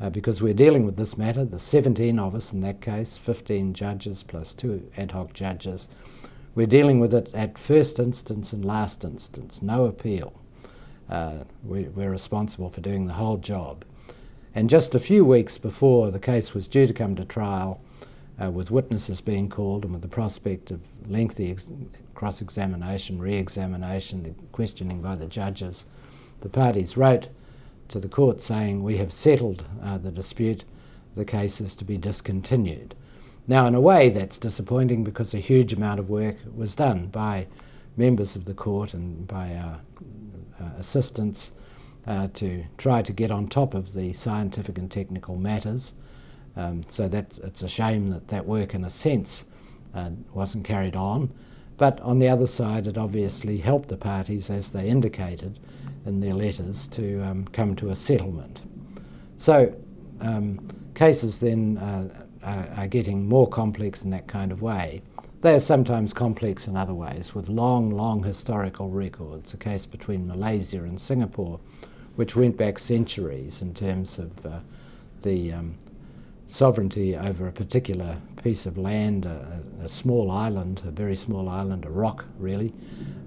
uh, 0.00 0.10
because 0.10 0.42
we're 0.42 0.54
dealing 0.54 0.84
with 0.84 0.96
this 0.96 1.16
matter, 1.16 1.44
the 1.44 1.58
17 1.58 2.18
of 2.18 2.34
us 2.34 2.52
in 2.52 2.60
that 2.60 2.80
case, 2.80 3.16
15 3.16 3.72
judges 3.72 4.22
plus 4.22 4.52
two 4.52 4.90
ad 4.96 5.12
hoc 5.12 5.32
judges, 5.32 5.88
we're 6.54 6.66
dealing 6.66 7.00
with 7.00 7.14
it 7.14 7.30
at 7.34 7.58
first 7.58 7.98
instance 7.98 8.52
and 8.52 8.64
last 8.64 9.04
instance, 9.04 9.62
no 9.62 9.84
appeal. 9.84 10.32
Uh, 11.08 11.44
we, 11.64 11.84
we're 11.84 12.10
responsible 12.10 12.68
for 12.68 12.80
doing 12.80 13.06
the 13.06 13.14
whole 13.14 13.36
job. 13.36 13.84
And 14.54 14.68
just 14.68 14.94
a 14.94 14.98
few 14.98 15.24
weeks 15.24 15.58
before 15.58 16.10
the 16.10 16.18
case 16.18 16.54
was 16.54 16.68
due 16.68 16.86
to 16.86 16.94
come 16.94 17.14
to 17.16 17.24
trial, 17.24 17.80
uh, 18.42 18.50
with 18.50 18.70
witnesses 18.70 19.20
being 19.20 19.48
called 19.48 19.84
and 19.84 19.92
with 19.92 20.02
the 20.02 20.08
prospect 20.08 20.70
of 20.70 20.80
lengthy 21.08 21.50
ex- 21.50 21.70
cross 22.14 22.40
examination, 22.40 23.18
re 23.18 23.34
examination, 23.34 24.34
questioning 24.52 25.00
by 25.00 25.14
the 25.14 25.26
judges, 25.26 25.86
the 26.40 26.48
parties 26.48 26.96
wrote 26.96 27.28
to 27.88 27.98
the 27.98 28.08
court 28.08 28.40
saying 28.40 28.82
we 28.82 28.96
have 28.98 29.12
settled 29.12 29.64
uh, 29.82 29.98
the 29.98 30.10
dispute, 30.10 30.64
the 31.14 31.24
case 31.24 31.60
is 31.60 31.74
to 31.76 31.84
be 31.84 31.96
discontinued. 31.96 32.94
Now, 33.48 33.66
in 33.66 33.74
a 33.74 33.80
way, 33.80 34.08
that's 34.10 34.38
disappointing 34.38 35.04
because 35.04 35.32
a 35.32 35.38
huge 35.38 35.72
amount 35.72 36.00
of 36.00 36.10
work 36.10 36.36
was 36.54 36.74
done 36.74 37.06
by 37.06 37.46
members 37.96 38.36
of 38.36 38.44
the 38.44 38.54
court 38.54 38.92
and 38.92 39.26
by 39.26 39.54
our 39.54 39.80
uh, 40.60 40.70
assistants 40.78 41.52
uh, 42.06 42.28
to 42.34 42.64
try 42.76 43.02
to 43.02 43.12
get 43.12 43.30
on 43.30 43.48
top 43.48 43.72
of 43.74 43.94
the 43.94 44.12
scientific 44.12 44.78
and 44.78 44.90
technical 44.90 45.36
matters. 45.36 45.94
Um, 46.56 46.82
so 46.88 47.08
that's, 47.08 47.38
it's 47.38 47.62
a 47.62 47.68
shame 47.68 48.08
that 48.10 48.28
that 48.28 48.46
work, 48.46 48.74
in 48.74 48.84
a 48.84 48.90
sense, 48.90 49.44
uh, 49.94 50.10
wasn't 50.32 50.64
carried 50.64 50.96
on. 50.96 51.32
But 51.76 52.00
on 52.00 52.18
the 52.18 52.28
other 52.28 52.46
side, 52.46 52.86
it 52.86 52.96
obviously 52.96 53.58
helped 53.58 53.90
the 53.90 53.96
parties, 53.96 54.48
as 54.48 54.70
they 54.70 54.88
indicated, 54.88 55.58
in 56.06 56.20
their 56.20 56.34
letters 56.34 56.88
to 56.88 57.20
um, 57.20 57.44
come 57.48 57.76
to 57.76 57.90
a 57.90 57.94
settlement. 57.94 58.62
So 59.36 59.74
um, 60.20 60.66
cases 60.94 61.38
then 61.40 61.76
uh, 61.76 62.24
are, 62.42 62.82
are, 62.82 62.86
getting 62.86 63.28
more 63.28 63.46
complex 63.46 64.02
in 64.02 64.10
that 64.10 64.26
kind 64.26 64.52
of 64.52 64.62
way. 64.62 65.02
They 65.42 65.54
are 65.54 65.60
sometimes 65.60 66.14
complex 66.14 66.66
in 66.66 66.76
other 66.76 66.94
ways, 66.94 67.34
with 67.34 67.50
long, 67.50 67.90
long 67.90 68.22
historical 68.22 68.88
records. 68.88 69.52
A 69.52 69.58
case 69.58 69.84
between 69.84 70.26
Malaysia 70.26 70.82
and 70.84 70.98
Singapore, 70.98 71.60
which 72.14 72.34
went 72.34 72.56
back 72.56 72.78
centuries 72.78 73.60
in 73.60 73.74
terms 73.74 74.18
of 74.18 74.46
uh, 74.46 74.60
the 75.20 75.52
um, 75.52 75.74
sovereignty 76.46 77.16
over 77.16 77.46
a 77.48 77.52
particular 77.52 78.18
piece 78.42 78.66
of 78.66 78.78
land, 78.78 79.26
a, 79.26 79.60
a, 79.82 79.88
small 79.88 80.30
island, 80.30 80.80
a 80.86 80.90
very 80.90 81.16
small 81.16 81.48
island, 81.48 81.84
a 81.84 81.90
rock 81.90 82.24
really, 82.38 82.72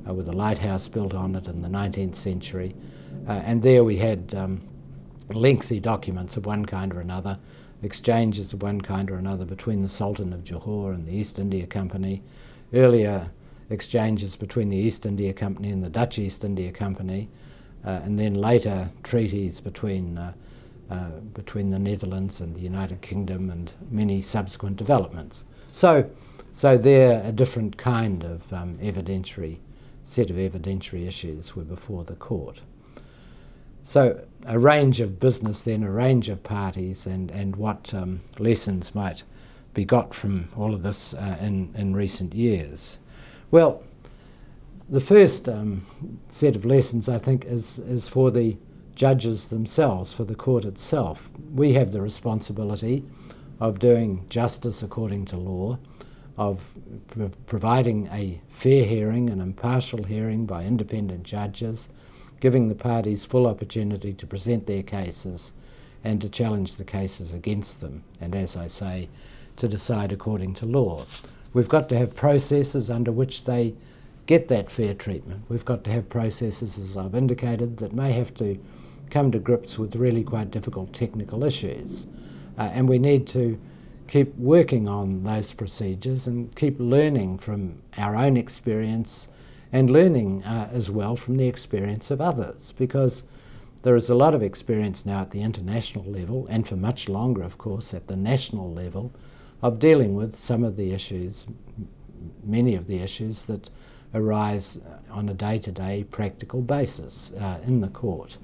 uh, 0.08 0.14
with 0.14 0.28
a 0.30 0.32
lighthouse 0.32 0.88
built 0.88 1.14
on 1.14 1.36
it 1.36 1.48
in 1.48 1.62
the 1.62 1.68
19th 1.68 2.16
century. 2.16 2.74
Uh, 3.28 3.34
and 3.34 3.62
there 3.62 3.84
we 3.84 3.98
had 3.98 4.34
um, 4.36 4.62
lengthy 5.30 5.80
documents 5.80 6.38
of 6.38 6.46
one 6.46 6.66
kind 6.66 6.94
or 6.94 7.02
another, 7.02 7.38
exchanges 7.84 8.54
of 8.54 8.62
one 8.62 8.82
kind 8.82 9.12
or 9.12 9.16
another 9.16 9.46
between 9.46 9.82
the 9.82 9.90
Sultan 9.90 10.34
of 10.34 10.44
Johor 10.44 10.94
and 10.94 11.06
the 11.06 11.14
East 11.14 11.40
India 11.40 11.68
Company, 11.68 12.22
earlier 12.74 13.32
exchanges 13.70 14.36
between 14.36 14.70
the 14.70 14.78
East 14.78 15.06
India 15.06 15.34
Company 15.34 15.70
and 15.70 15.84
the 15.84 15.90
Dutch 15.90 16.18
East 16.18 16.44
India 16.44 16.72
Company, 16.72 17.30
uh, 17.86 18.02
and 18.04 18.20
then 18.20 18.34
later 18.34 18.90
treaties 19.04 19.60
between, 19.60 20.18
uh, 20.90 21.10
between 21.34 21.70
the 21.70 21.80
Netherlands 21.80 22.42
and 22.42 22.56
the 22.56 22.62
United 22.62 23.02
Kingdom 23.02 23.50
and 23.50 23.74
many 23.90 24.22
subsequent 24.22 24.78
developments. 24.78 25.46
So, 25.72 26.10
so 26.52 26.78
they're 26.78 27.24
a 27.24 27.32
different 27.32 27.78
kind 27.78 28.24
of 28.24 28.52
um, 28.52 28.78
evidentiary 28.80 29.60
set 30.04 30.32
of 30.32 30.38
evidentiary 30.38 31.08
issues 31.08 31.56
were 31.56 31.64
before 31.64 32.04
the 32.04 32.16
court. 32.16 32.62
So, 33.84 34.26
a 34.46 34.58
range 34.58 35.00
of 35.00 35.20
business, 35.20 35.64
then 35.64 35.84
a 35.84 35.92
range 35.92 36.30
of 36.30 36.44
parties, 36.44 37.06
and, 37.06 37.30
and 37.32 37.56
what 37.56 37.94
um, 37.94 38.22
lessons 38.40 38.96
might 38.96 39.24
be 39.74 39.86
got 39.86 40.14
from 40.14 40.50
all 40.58 40.74
of 40.74 40.84
this 40.84 41.14
uh, 41.14 41.38
in, 41.40 41.74
in 41.76 41.96
recent 41.96 42.34
years. 42.34 42.98
Well, 43.52 43.84
the 44.90 45.00
first 45.00 45.48
um, 45.48 45.86
set 46.28 46.56
of 46.56 46.66
lessons, 46.66 47.08
I 47.08 47.20
think, 47.20 47.46
is, 47.46 47.80
is 47.80 48.08
for 48.08 48.32
the 48.32 48.58
judges 49.00 49.48
themselves, 49.48 50.12
for 50.12 50.26
the 50.26 50.36
court 50.36 50.66
itself. 50.66 51.32
We 51.56 51.72
have 51.72 51.94
the 51.94 52.02
responsibility 52.02 53.06
of 53.58 53.80
doing 53.80 54.26
justice 54.30 54.84
according 54.84 55.24
to 55.28 55.38
law, 55.38 55.80
of 56.36 56.74
providing 57.48 58.10
a 58.12 58.42
fair 58.50 58.84
hearing, 58.84 59.30
an 59.30 59.40
impartial 59.40 60.04
hearing 60.04 60.46
by 60.46 60.66
independent 60.66 61.24
judges, 61.24 61.88
giving 62.42 62.68
the 62.68 62.76
parties 62.76 63.24
full 63.24 63.48
opportunity 63.48 64.14
to 64.14 64.28
present 64.28 64.68
their 64.68 64.84
cases 64.84 65.54
and 66.04 66.20
to 66.20 66.28
challenge 66.28 66.76
the 66.76 66.84
cases 66.84 67.34
against 67.34 67.80
them, 67.80 68.04
and 68.20 68.36
as 68.36 68.58
I 68.58 68.68
say, 68.68 69.08
to 69.56 69.70
decide 69.70 70.12
according 70.12 70.56
to 70.56 70.66
law. 70.66 71.06
We've 71.54 71.70
got 71.70 71.88
to 71.88 71.98
have 71.98 72.16
processes 72.16 72.90
under 72.90 73.14
which 73.14 73.46
they 73.46 73.76
get 74.26 74.50
that 74.50 74.70
fair 74.70 74.94
treatment. 74.94 75.44
We've 75.48 75.64
got 75.64 75.86
to 75.86 75.92
have 75.92 76.10
processes, 76.10 76.78
as 76.78 76.98
I've 76.98 77.16
indicated, 77.16 77.78
that 77.78 77.94
may 77.94 78.12
have 78.12 78.34
to 78.36 78.60
come 79.10 79.32
to 79.32 79.40
grips 79.40 79.78
with 79.78 79.96
really 79.96 80.24
quite 80.24 80.52
difficult 80.52 80.94
technical 80.94 81.44
issues. 81.44 82.08
Uh, 82.58 82.64
and 82.74 82.90
we 82.90 83.00
need 83.00 83.28
to 83.28 83.60
keep 84.08 84.36
working 84.36 84.90
on 84.90 85.24
those 85.24 85.54
procedures 85.54 86.28
and 86.28 86.56
keep 86.56 86.76
learning 86.80 87.38
from 87.38 87.82
our 87.98 88.16
own 88.16 88.36
experience 88.36 89.28
and 89.72 89.90
learning 89.90 90.44
uh, 90.44 90.68
as 90.72 90.90
well 90.90 91.16
from 91.16 91.38
the 91.38 91.48
experience 91.48 92.10
of 92.10 92.20
others 92.20 92.74
because 92.78 93.24
there 93.84 93.96
is 93.96 94.10
a 94.10 94.16
lot 94.16 94.36
of 94.36 94.42
experience 94.42 95.06
now 95.06 95.22
at 95.22 95.32
the 95.32 95.42
international 95.42 96.04
level 96.06 96.48
and 96.50 96.68
for 96.68 96.76
much 96.76 97.08
longer, 97.08 97.44
of 97.44 97.58
course, 97.58 97.94
at 97.94 98.08
the 98.08 98.16
national 98.16 98.74
level 98.74 99.14
of 99.62 99.80
dealing 99.80 100.16
with 100.16 100.36
some 100.36 100.64
of 100.64 100.76
the 100.76 100.92
issues, 100.92 101.48
many 102.44 102.76
of 102.76 102.88
the 102.88 102.98
issues 102.98 103.46
that 103.46 103.70
arise 104.14 104.80
on 105.12 105.30
a 105.30 105.34
day 105.34 105.60
to 105.60 105.72
day 105.72 106.04
practical 106.10 106.62
basis 106.62 107.32
uh, 107.34 107.60
in 107.64 107.80
the 107.80 107.88
court. 107.90 108.38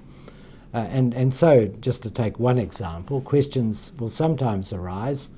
Uh, 0.76 0.80
and, 0.90 1.14
and 1.14 1.34
so, 1.34 1.68
just 1.80 2.04
to 2.04 2.12
take 2.12 2.38
one 2.38 2.58
example, 2.58 3.22
questions 3.22 3.94
will 3.98 4.10
sometimes 4.10 4.74
arise 4.74 5.30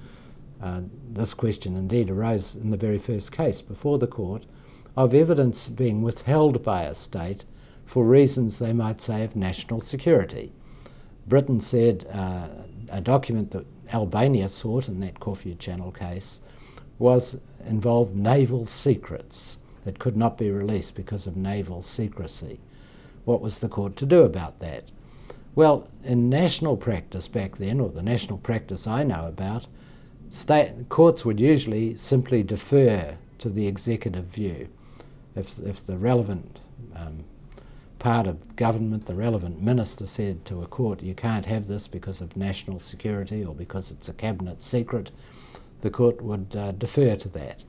uh, 0.63 0.82
this 1.12 1.36
question 1.36 1.78
indeed 1.78 2.10
arose 2.10 2.56
in 2.56 2.71
the 2.71 2.78
very 2.78 2.97
first 2.97 3.32
case 3.32 3.62
before 3.62 4.00
the 4.00 4.08
court 4.08 4.47
of 4.95 5.13
evidence 5.13 5.69
being 5.69 6.02
withheld 6.02 6.63
by 6.63 6.82
a 6.82 6.95
state 6.95 7.45
for 7.86 8.04
reasons 8.04 8.58
they 8.58 8.73
might 8.73 9.00
say 9.00 9.23
of 9.23 9.36
national 9.36 9.80
security. 9.80 10.52
Britain 11.28 11.60
said 11.60 12.08
uh, 12.12 12.47
a 12.89 13.00
document 13.00 13.52
that 13.52 13.67
Albania 13.93 14.50
sought 14.50 14.88
in 14.88 15.00
that 15.02 15.19
Corfu 15.19 15.54
Channel 15.54 15.91
case 15.91 16.41
was 16.97 17.38
involved 17.67 18.15
naval 18.15 18.65
secrets 18.65 19.60
that 19.86 20.00
could 20.00 20.17
not 20.17 20.36
be 20.36 20.50
released 20.50 20.95
because 20.95 21.28
of 21.28 21.38
naval 21.38 21.84
secrecy. 21.84 22.60
What 23.23 23.39
was 23.39 23.60
the 23.60 23.69
court 23.69 23.95
to 23.97 24.08
do 24.08 24.23
about 24.23 24.60
that? 24.62 24.89
Well, 25.57 25.87
in 26.03 26.29
national 26.29 26.77
practice 26.77 27.27
back 27.27 27.57
then, 27.57 27.79
or 27.79 27.89
the 27.89 28.03
national 28.03 28.37
practice 28.37 28.85
I 28.85 29.03
know 29.03 29.25
about, 29.25 29.65
state, 30.29 30.87
courts 30.87 31.25
would 31.25 31.41
usually 31.41 31.95
simply 31.95 32.43
defer 32.43 33.17
to 33.39 33.49
the 33.49 33.65
executive 33.65 34.25
view. 34.25 34.69
If, 35.35 35.57
if 35.57 35.83
the 35.83 35.97
relevant 35.97 36.59
um, 36.95 37.23
part 37.97 38.27
of 38.27 38.55
government, 38.55 39.07
the 39.07 39.15
relevant 39.15 39.59
minister 39.59 40.05
said 40.05 40.45
to 40.45 40.61
a 40.61 40.67
court, 40.67 41.01
you 41.01 41.15
can't 41.15 41.47
have 41.47 41.65
this 41.65 41.87
because 41.87 42.21
of 42.21 42.37
national 42.37 42.77
security 42.77 43.43
or 43.43 43.55
because 43.55 43.89
it's 43.89 44.09
a 44.09 44.13
cabinet 44.13 44.61
secret, 44.61 45.09
the 45.81 45.89
court 45.89 46.21
would 46.21 46.55
uh, 46.55 46.71
defer 46.73 47.15
to 47.15 47.29
that. 47.29 47.63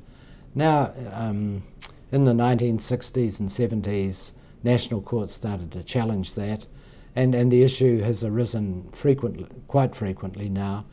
Now, 0.55 0.93
um, 1.11 1.63
in 2.13 2.27
the 2.27 2.35
1960s 2.35 3.41
and 3.41 3.49
70s, 3.49 4.33
national 4.63 5.01
courts 5.01 5.33
started 5.33 5.73
to 5.73 5.83
challenge 5.83 6.35
that, 6.35 6.67
and, 7.19 7.35
and 7.35 7.51
the 7.51 7.65
issue 7.65 8.01
has 8.03 8.23
arisen 8.23 8.89
frequently, 8.93 9.49
quite 9.67 9.97
frequently 9.97 10.49
now 10.49 10.87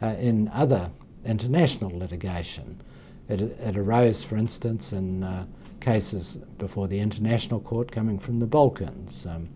uh, 0.00 0.14
in 0.20 0.48
other 0.54 0.92
international 1.24 1.90
litigation. 1.98 2.80
It, 3.28 3.40
it 3.40 3.76
arose, 3.76 4.22
for 4.22 4.36
instance, 4.36 4.92
in 4.92 5.24
uh, 5.24 5.46
cases 5.80 6.36
before 6.58 6.86
the 6.86 7.00
International 7.00 7.58
Court 7.58 7.90
coming 7.90 8.20
from 8.20 8.38
the 8.38 8.46
Balkans, 8.46 9.26
um, 9.26 9.48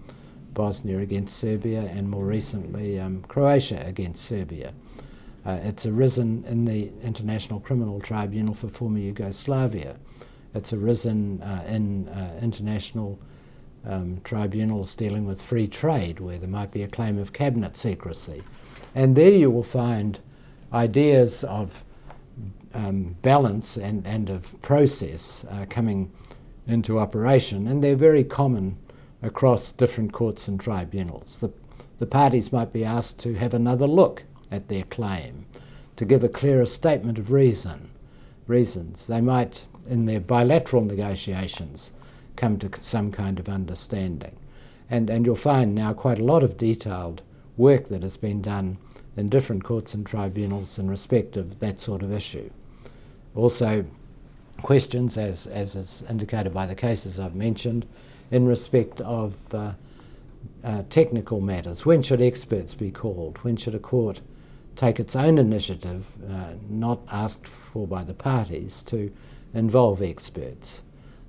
Bosnia 0.53 0.99
against 0.99 1.39
Serbia, 1.39 1.83
and 1.83 2.11
more 2.11 2.25
recently 2.25 2.99
um, 2.99 3.23
Croatia 3.29 3.85
against 3.87 4.25
Serbia. 4.25 4.75
Uh, 5.45 5.61
it's 5.63 5.87
arisen 5.87 6.45
in 6.49 6.65
the 6.65 6.91
International 7.03 7.61
Criminal 7.61 8.01
Tribunal 8.01 8.53
for 8.55 8.67
former 8.67 8.99
Yugoslavia. 8.99 9.97
It's 10.55 10.73
arisen 10.73 11.41
uh, 11.41 11.65
in 11.69 12.09
uh, 12.09 12.37
international 12.43 13.21
um, 13.87 14.21
tribunals 14.25 14.95
dealing 14.95 15.27
with 15.27 15.41
free 15.41 15.67
trade, 15.67 16.21
where 16.21 16.39
there 16.39 16.49
might 16.49 16.73
be 16.73 16.83
a 16.83 16.89
claim 16.89 17.19
of 17.19 17.33
cabinet 17.33 17.77
secrecy. 17.77 18.43
And 18.95 19.17
there 19.17 19.33
you 19.33 19.51
will 19.51 19.63
find 19.63 20.19
ideas 20.73 21.45
of 21.45 21.85
um, 22.75 23.17
balance 23.23 23.77
and, 23.77 24.07
and 24.07 24.29
of 24.29 24.61
process 24.63 25.45
uh, 25.51 25.67
coming 25.69 26.11
into 26.67 26.99
operation, 26.99 27.67
and 27.67 27.83
they're 27.83 27.97
very 27.97 28.25
common 28.25 28.77
across 29.23 29.73
different 29.73 30.13
courts 30.13 30.49
and 30.49 30.61
tribunals. 30.61 31.39
The, 31.39 31.53
the 31.99 32.07
parties 32.07 32.53
might 32.53 32.73
be 32.73 32.85
asked 32.85 33.19
to 33.21 33.35
have 33.35 33.55
another 33.55 33.87
look 33.87 34.25
at 34.51 34.69
their 34.69 34.83
claim, 34.85 35.47
to 35.97 36.05
give 36.05 36.23
a 36.25 36.29
clearer 36.29 36.67
statement 36.67 37.19
of 37.19 37.33
reason, 37.33 37.91
reasons. 38.47 39.07
They 39.07 39.21
might, 39.21 39.67
in 39.89 40.07
their 40.07 40.21
bilateral 40.21 40.85
negotiations, 40.85 41.93
come 42.37 42.59
to 42.59 42.81
some 42.81 43.11
kind 43.11 43.39
of 43.39 43.49
understanding. 43.49 44.37
And, 44.89 45.11
and 45.11 45.27
you'll 45.27 45.35
find 45.35 45.75
now 45.75 45.93
quite 45.93 46.19
a 46.19 46.25
lot 46.25 46.43
of 46.45 46.57
detailed 46.57 47.23
work 47.57 47.89
that 47.89 48.03
has 48.03 48.17
been 48.17 48.43
done 48.43 48.79
in 49.17 49.29
different 49.29 49.65
courts 49.65 49.95
and 49.95 50.07
tribunals 50.07 50.79
in 50.79 50.91
respect 50.91 51.37
of 51.37 51.59
that 51.61 51.81
sort 51.81 52.03
of 52.03 52.13
issue. 52.13 52.51
Also, 53.35 53.85
questions, 54.63 55.17
as, 55.19 55.47
as 55.47 55.75
is 55.75 56.05
indicated 56.09 56.53
by 56.53 56.67
the 56.67 56.75
cases 56.75 57.19
I've 57.19 57.35
mentioned, 57.35 57.87
in 58.31 58.47
respect 58.47 59.01
of 59.01 59.37
uh, 59.55 59.73
uh, 60.65 60.83
technical 60.91 61.41
matters. 61.41 61.87
When 61.87 62.03
should 62.03 62.21
experts 62.21 62.75
be 62.75 62.91
called? 62.91 63.39
When 63.39 63.57
should 63.57 63.75
a 63.75 63.79
court 63.79 64.21
take 64.75 65.01
its 65.01 65.17
own 65.17 65.39
initiative, 65.39 66.17
uh, 66.31 66.53
not 66.69 67.01
asked 67.11 67.47
for 67.47 67.87
by 67.87 68.05
the 68.05 68.15
parties, 68.15 68.83
to 68.85 69.13
involve 69.55 70.03
experts? 70.03 70.83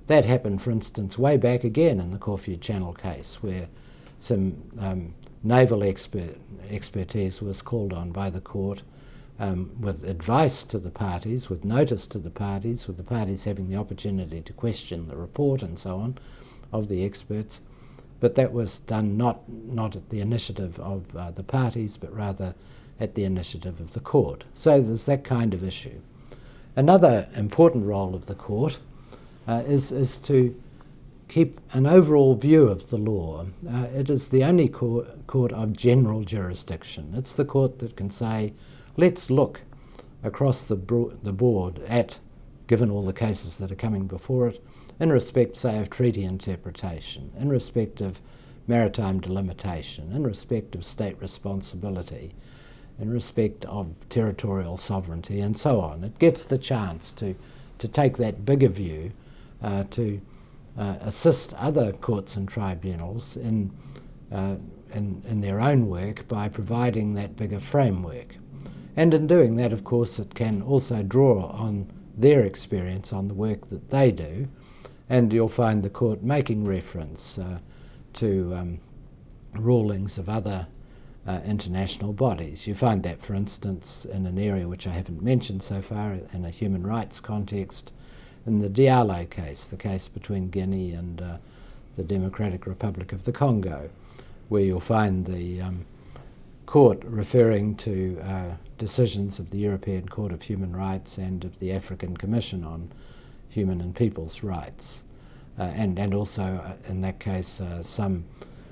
That 0.08 0.24
happened, 0.24 0.62
for 0.62 0.70
instance, 0.70 1.18
way 1.18 1.36
back 1.36 1.64
again 1.64 2.00
in 2.00 2.12
the 2.12 2.18
Corfu 2.18 2.56
Channel 2.56 2.94
case, 2.94 3.42
where 3.42 3.68
some 4.16 4.62
um, 4.80 5.14
naval 5.42 5.84
expert, 5.84 6.38
expertise 6.70 7.42
was 7.42 7.60
called 7.60 7.92
on 7.92 8.10
by 8.10 8.30
the 8.30 8.40
court 8.40 8.82
um, 9.38 9.70
with 9.78 10.08
advice 10.08 10.64
to 10.64 10.78
the 10.78 10.90
parties, 10.90 11.50
with 11.50 11.62
notice 11.62 12.06
to 12.06 12.18
the 12.18 12.30
parties, 12.30 12.88
with 12.88 12.96
the 12.96 13.02
parties 13.02 13.44
having 13.44 13.68
the 13.68 13.76
opportunity 13.76 14.40
to 14.40 14.52
question 14.54 15.08
the 15.08 15.16
report 15.16 15.62
and 15.62 15.78
so 15.78 15.98
on 15.98 16.16
of 16.72 16.88
the 16.88 17.04
experts. 17.04 17.60
But 18.18 18.34
that 18.34 18.54
was 18.54 18.80
done 18.80 19.18
not, 19.18 19.46
not 19.46 19.94
at 19.94 20.08
the 20.08 20.22
initiative 20.22 20.80
of 20.80 21.14
uh, 21.14 21.32
the 21.32 21.44
parties, 21.44 21.98
but 21.98 22.16
rather 22.16 22.54
at 22.98 23.14
the 23.14 23.24
initiative 23.24 23.78
of 23.78 23.92
the 23.92 24.00
court. 24.00 24.44
So 24.54 24.80
there's 24.80 25.04
that 25.04 25.22
kind 25.22 25.52
of 25.52 25.62
issue. 25.62 26.00
Another 26.74 27.28
important 27.36 27.84
role 27.84 28.14
of 28.14 28.24
the 28.24 28.34
court 28.34 28.78
uh, 29.48 29.62
is, 29.66 29.90
is 29.90 30.18
to 30.18 30.54
keep 31.26 31.60
an 31.72 31.86
overall 31.86 32.34
view 32.34 32.68
of 32.68 32.90
the 32.90 32.96
law. 32.98 33.46
Uh, 33.68 33.86
it 33.94 34.10
is 34.10 34.28
the 34.28 34.44
only 34.44 34.68
court, 34.68 35.26
court 35.26 35.52
of 35.52 35.76
general 35.76 36.22
jurisdiction. 36.22 37.14
It's 37.16 37.32
the 37.32 37.44
court 37.44 37.78
that 37.80 37.96
can 37.96 38.10
say, 38.10 38.52
let's 38.96 39.30
look 39.30 39.62
across 40.22 40.62
the, 40.62 40.76
bro- 40.76 41.18
the 41.22 41.32
board 41.32 41.80
at, 41.88 42.18
given 42.66 42.90
all 42.90 43.02
the 43.02 43.12
cases 43.12 43.58
that 43.58 43.72
are 43.72 43.76
coming 43.76 44.06
before 44.06 44.48
it, 44.48 44.64
in 45.00 45.12
respect, 45.12 45.56
say, 45.56 45.78
of 45.78 45.90
treaty 45.90 46.24
interpretation, 46.24 47.30
in 47.38 47.48
respect 47.48 48.00
of 48.00 48.20
maritime 48.66 49.20
delimitation, 49.20 50.12
in 50.12 50.24
respect 50.24 50.74
of 50.74 50.84
state 50.84 51.16
responsibility, 51.20 52.34
in 52.98 53.10
respect 53.10 53.64
of 53.66 53.94
territorial 54.08 54.76
sovereignty, 54.76 55.40
and 55.40 55.56
so 55.56 55.80
on. 55.80 56.04
It 56.04 56.18
gets 56.18 56.44
the 56.44 56.58
chance 56.58 57.12
to, 57.14 57.34
to 57.78 57.88
take 57.88 58.16
that 58.16 58.44
bigger 58.44 58.68
view, 58.68 59.12
to 59.62 60.20
uh, 60.78 60.96
assist 61.00 61.54
other 61.54 61.92
courts 61.92 62.36
and 62.36 62.48
tribunals 62.48 63.36
in, 63.36 63.70
uh, 64.32 64.56
in, 64.92 65.22
in 65.26 65.40
their 65.40 65.60
own 65.60 65.88
work 65.88 66.26
by 66.28 66.48
providing 66.48 67.14
that 67.14 67.36
bigger 67.36 67.60
framework. 67.60 68.36
And 68.96 69.14
in 69.14 69.26
doing 69.26 69.56
that, 69.56 69.72
of 69.72 69.84
course, 69.84 70.18
it 70.18 70.34
can 70.34 70.62
also 70.62 71.02
draw 71.02 71.46
on 71.50 71.92
their 72.16 72.42
experience 72.42 73.12
on 73.12 73.28
the 73.28 73.34
work 73.34 73.70
that 73.70 73.90
they 73.90 74.10
do 74.10 74.48
and 75.08 75.32
you'll 75.32 75.48
find 75.48 75.82
the 75.82 75.90
court 75.90 76.22
making 76.22 76.64
reference 76.64 77.38
uh, 77.38 77.58
to 78.14 78.54
um, 78.54 78.78
rulings 79.54 80.18
of 80.18 80.28
other 80.28 80.66
uh, 81.26 81.40
international 81.44 82.12
bodies. 82.12 82.66
You 82.66 82.74
find 82.74 83.02
that, 83.02 83.22
for 83.22 83.34
instance, 83.34 84.04
in 84.04 84.26
an 84.26 84.38
area 84.38 84.68
which 84.68 84.86
I 84.86 84.90
haven't 84.90 85.22
mentioned 85.22 85.62
so 85.62 85.80
far, 85.80 86.18
in 86.32 86.44
a 86.44 86.50
human 86.50 86.86
rights 86.86 87.20
context, 87.20 87.92
in 88.48 88.60
the 88.60 88.70
Diallo 88.70 89.28
case, 89.28 89.68
the 89.68 89.76
case 89.76 90.08
between 90.08 90.48
Guinea 90.48 90.92
and 90.92 91.20
uh, 91.20 91.36
the 91.96 92.02
Democratic 92.02 92.66
Republic 92.66 93.12
of 93.12 93.24
the 93.24 93.32
Congo, 93.32 93.90
where 94.48 94.62
you'll 94.62 94.80
find 94.80 95.26
the 95.26 95.60
um, 95.60 95.84
court 96.64 97.02
referring 97.04 97.76
to 97.76 98.18
uh, 98.24 98.54
decisions 98.78 99.38
of 99.38 99.50
the 99.50 99.58
European 99.58 100.08
Court 100.08 100.32
of 100.32 100.42
Human 100.42 100.74
Rights 100.74 101.18
and 101.18 101.44
of 101.44 101.58
the 101.58 101.72
African 101.72 102.16
Commission 102.16 102.64
on 102.64 102.90
Human 103.50 103.80
and 103.82 103.94
People's 103.94 104.42
Rights, 104.42 105.04
uh, 105.58 105.64
and, 105.64 105.98
and 105.98 106.14
also, 106.14 106.42
uh, 106.42 106.72
in 106.88 107.02
that 107.02 107.20
case, 107.20 107.60
uh, 107.60 107.82
some 107.82 108.24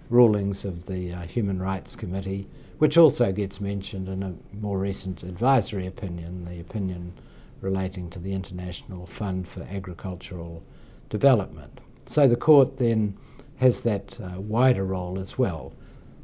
rulings 0.09 0.65
of 0.65 0.87
the 0.87 1.13
uh, 1.13 1.23
Human 1.23 1.61
Rights 1.61 1.97
Committee, 1.97 2.47
which 2.79 2.97
also 2.97 3.31
gets 3.31 3.61
mentioned 3.61 4.09
in 4.09 4.23
a 4.23 4.35
more 4.55 4.79
recent 4.79 5.23
advisory 5.23 5.87
opinion, 5.87 6.47
the 6.47 6.61
opinion 6.61 7.13
relating 7.61 8.11
to 8.11 8.19
the 8.19 8.33
International 8.33 9.07
Fund 9.07 9.49
for 9.49 9.63
Agricultural 9.63 10.63
Development. 11.09 11.81
So 12.07 12.29
the 12.29 12.37
court 12.37 12.79
then 12.79 13.17
has 13.57 13.83
that 13.83 14.21
uh, 14.21 14.41
wider 14.41 14.85
role 14.85 15.19
as 15.19 15.39
well, 15.39 15.73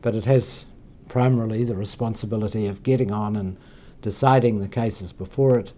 but 0.00 0.14
it 0.14 0.24
has 0.26 0.66
primarily 1.08 1.64
the 1.64 1.76
responsibility 1.76 2.66
of 2.66 2.82
getting 2.82 3.10
on 3.10 3.36
and 3.36 3.56
deciding 4.00 4.60
the 4.60 4.68
cases 4.68 5.12
before 5.12 5.58
it 5.58 5.72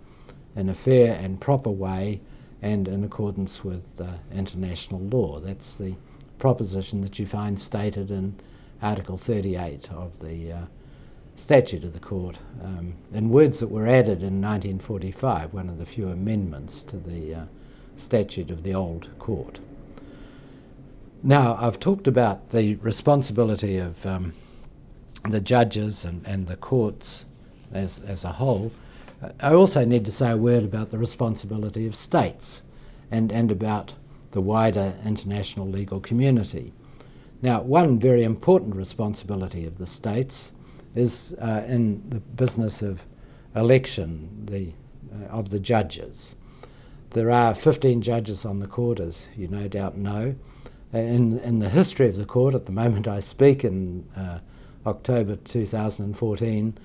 in 0.57 0.69
a 0.69 0.75
fair 0.75 1.15
and 1.15 1.41
proper 1.41 1.71
way 1.71 2.21
and 2.63 2.89
in 2.89 3.05
accordance 3.05 3.65
with 3.65 4.01
uh, 4.01 4.07
international 4.33 5.01
law. 5.01 5.41
That's 5.41 5.77
the 5.77 5.97
proposition 6.39 7.01
that 7.03 7.19
you 7.19 7.27
find 7.27 7.59
stated 7.59 8.11
in 8.11 8.37
Article 8.83 9.17
38 9.17 9.91
of 9.93 10.21
the 10.21 10.53
uh, 10.53 10.61
statute 11.37 11.85
of 11.85 11.93
the 11.93 12.01
court, 12.01 12.39
um, 12.63 12.95
in 13.13 13.29
words 13.29 13.59
that 13.61 13.69
were 13.69 13.87
added 13.87 14.23
in 14.23 14.41
1945, 14.41 15.53
one 15.53 15.69
of 15.69 15.79
the 15.79 15.87
few 15.87 16.09
amendments 16.09 16.85
to 16.85 16.97
the 16.97 17.35
uh, 17.35 17.45
statute 17.97 18.51
of 18.51 18.63
the 18.63 18.75
old 18.75 19.11
court. 19.19 19.61
Now, 21.23 21.57
I've 21.61 21.81
talked 21.81 22.07
about 22.07 22.51
the 22.51 22.77
responsibility 22.77 23.79
of 23.79 24.05
um, 24.05 24.35
the 25.29 25.41
judges 25.41 26.05
and, 26.05 26.25
and 26.27 26.47
the 26.47 26.57
courts 26.57 27.27
as, 27.73 27.99
as 28.01 28.25
a 28.25 28.33
whole. 28.33 28.73
I 29.41 29.55
also 29.55 29.85
need 29.85 30.05
to 30.05 30.13
say 30.13 30.31
a 30.31 30.37
word 30.37 30.65
about 30.65 30.91
the 30.91 30.99
responsibility 30.99 31.87
of 31.87 31.95
states 31.95 32.63
and, 33.11 33.33
and 33.33 33.51
about 33.51 33.95
the 34.33 34.41
wider 34.41 34.95
international 35.05 35.67
legal 35.67 36.01
community. 36.01 36.73
Now, 37.41 37.63
one 37.63 37.99
very 37.99 38.23
important 38.23 38.77
responsibility 38.77 39.67
of 39.67 39.79
the 39.79 39.87
states 39.87 40.53
is 40.95 41.35
uh, 41.41 41.65
in 41.67 42.03
the 42.09 42.21
business 42.21 42.83
of 42.83 43.07
election 43.57 44.47
the, 44.47 44.73
uh, 45.13 45.27
of 45.29 45.51
the 45.51 45.59
judges. 45.59 46.37
There 47.11 47.31
are 47.31 47.55
15 47.55 48.03
judges 48.03 48.45
on 48.45 48.61
the 48.61 48.67
court, 48.67 49.01
as 49.01 49.29
you 49.37 49.49
no 49.49 49.69
doubt 49.69 49.97
know. 49.97 50.35
In, 50.93 51.39
in 51.41 51.59
the 51.59 51.69
history 51.69 52.09
of 52.09 52.17
the 52.17 52.25
court, 52.25 52.55
at 52.55 52.67
the 52.67 52.73
moment 52.73 53.09
I 53.09 53.21
speak 53.21 53.65
in 53.65 54.09
uh, 54.17 54.39
October 54.87 55.37
2014, 55.37 56.79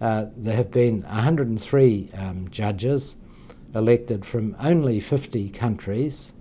uh, 0.00 0.26
there 0.36 0.56
have 0.56 0.70
been 0.70 1.02
103 1.02 2.10
um, 2.16 2.48
judges 2.50 3.16
elected 3.74 4.24
from 4.24 4.56
only 4.60 5.00
50 5.00 5.48
countries 5.50 6.32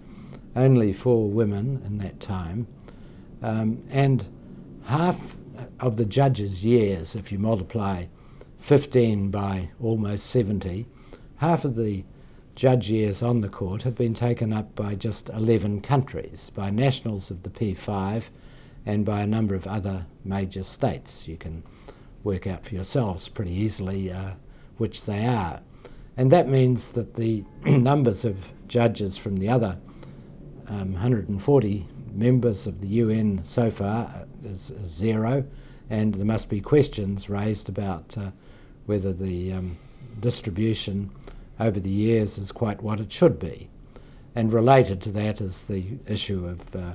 only 0.56 0.94
four 0.94 1.30
women 1.30 1.82
in 1.86 1.98
that 1.98 2.20
time, 2.20 2.68
um, 3.42 3.84
and 3.90 4.26
half 4.86 5.36
of 5.80 5.98
the 5.98 6.06
judges' 6.06 6.66
years, 6.66 7.16
if 7.16 7.32
you 7.32 7.40
multiply 7.40 8.06
15 8.58 9.30
by 9.32 9.70
almost 9.82 10.26
70, 10.28 10.86
half 11.38 11.66
of 11.66 11.76
the 11.76 12.04
judge 12.56 12.90
years 12.90 13.22
on 13.22 13.42
the 13.42 13.50
court 13.50 13.84
have 13.84 13.96
been 13.96 14.14
taken 14.14 14.54
up 14.54 14.76
by 14.76 14.96
just 14.96 15.30
11 15.30 15.82
countries, 15.82 16.50
by 16.52 16.70
nationals 16.70 17.30
of 17.30 17.44
the 17.44 17.50
P5 17.50 18.30
and 18.86 19.06
by 19.06 19.22
a 19.22 19.28
number 19.28 19.56
of 19.56 19.68
other 19.68 20.06
major 20.24 20.64
states. 20.64 21.28
You 21.28 21.38
can 21.38 21.64
work 22.24 22.48
out 22.48 22.66
for 22.66 22.76
yourselves 22.76 23.28
pretty 23.28 23.54
easily 23.54 24.12
uh, 24.12 24.32
which 24.78 25.06
they 25.06 25.26
are. 25.26 25.62
And 26.18 26.32
that 26.32 26.48
means 26.48 26.92
that 26.92 27.16
the 27.16 27.44
numbers 27.66 28.24
of 28.24 28.54
judges 28.68 29.18
from 29.18 29.38
the 29.38 29.50
other 29.50 29.78
um, 30.68 30.94
140 30.94 31.88
members 32.14 32.66
of 32.66 32.80
the 32.82 32.88
UN 32.88 33.44
so 33.44 33.70
far 33.70 34.26
is, 34.46 34.72
is, 34.72 34.88
zero, 34.88 35.46
and 35.90 36.14
there 36.14 36.26
must 36.26 36.50
be 36.50 36.62
questions 36.62 37.30
raised 37.30 37.70
about 37.70 38.18
uh, 38.18 38.32
whether 38.86 39.14
the 39.14 39.54
um, 39.54 39.78
distribution 40.20 41.12
over 41.60 41.80
the 41.80 41.90
years 41.90 42.38
is 42.38 42.52
quite 42.52 42.82
what 42.82 43.00
it 43.00 43.12
should 43.12 43.40
be. 43.40 43.70
And 44.36 44.52
related 44.52 45.02
to 45.04 45.12
that 45.12 45.40
is 45.42 45.66
the 45.66 45.86
issue 46.08 46.46
of 46.46 46.76
uh, 46.76 46.94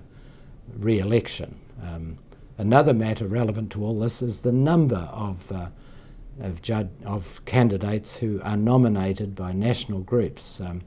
re 0.78 0.98
election. 0.98 1.58
Um, 1.82 2.18
another 2.58 2.92
matter 2.92 3.26
relevant 3.26 3.72
to 3.72 3.84
all 3.84 3.98
this 3.98 4.20
is 4.20 4.42
the 4.42 4.52
number 4.52 5.08
of, 5.12 5.50
uh, 5.50 5.68
of, 6.40 6.60
of, 7.06 7.44
candidates 7.46 8.16
who 8.16 8.40
are 8.42 8.56
nominated 8.56 9.34
by 9.34 9.52
national 9.52 10.00
groups 10.00 10.60
um, 10.60 10.82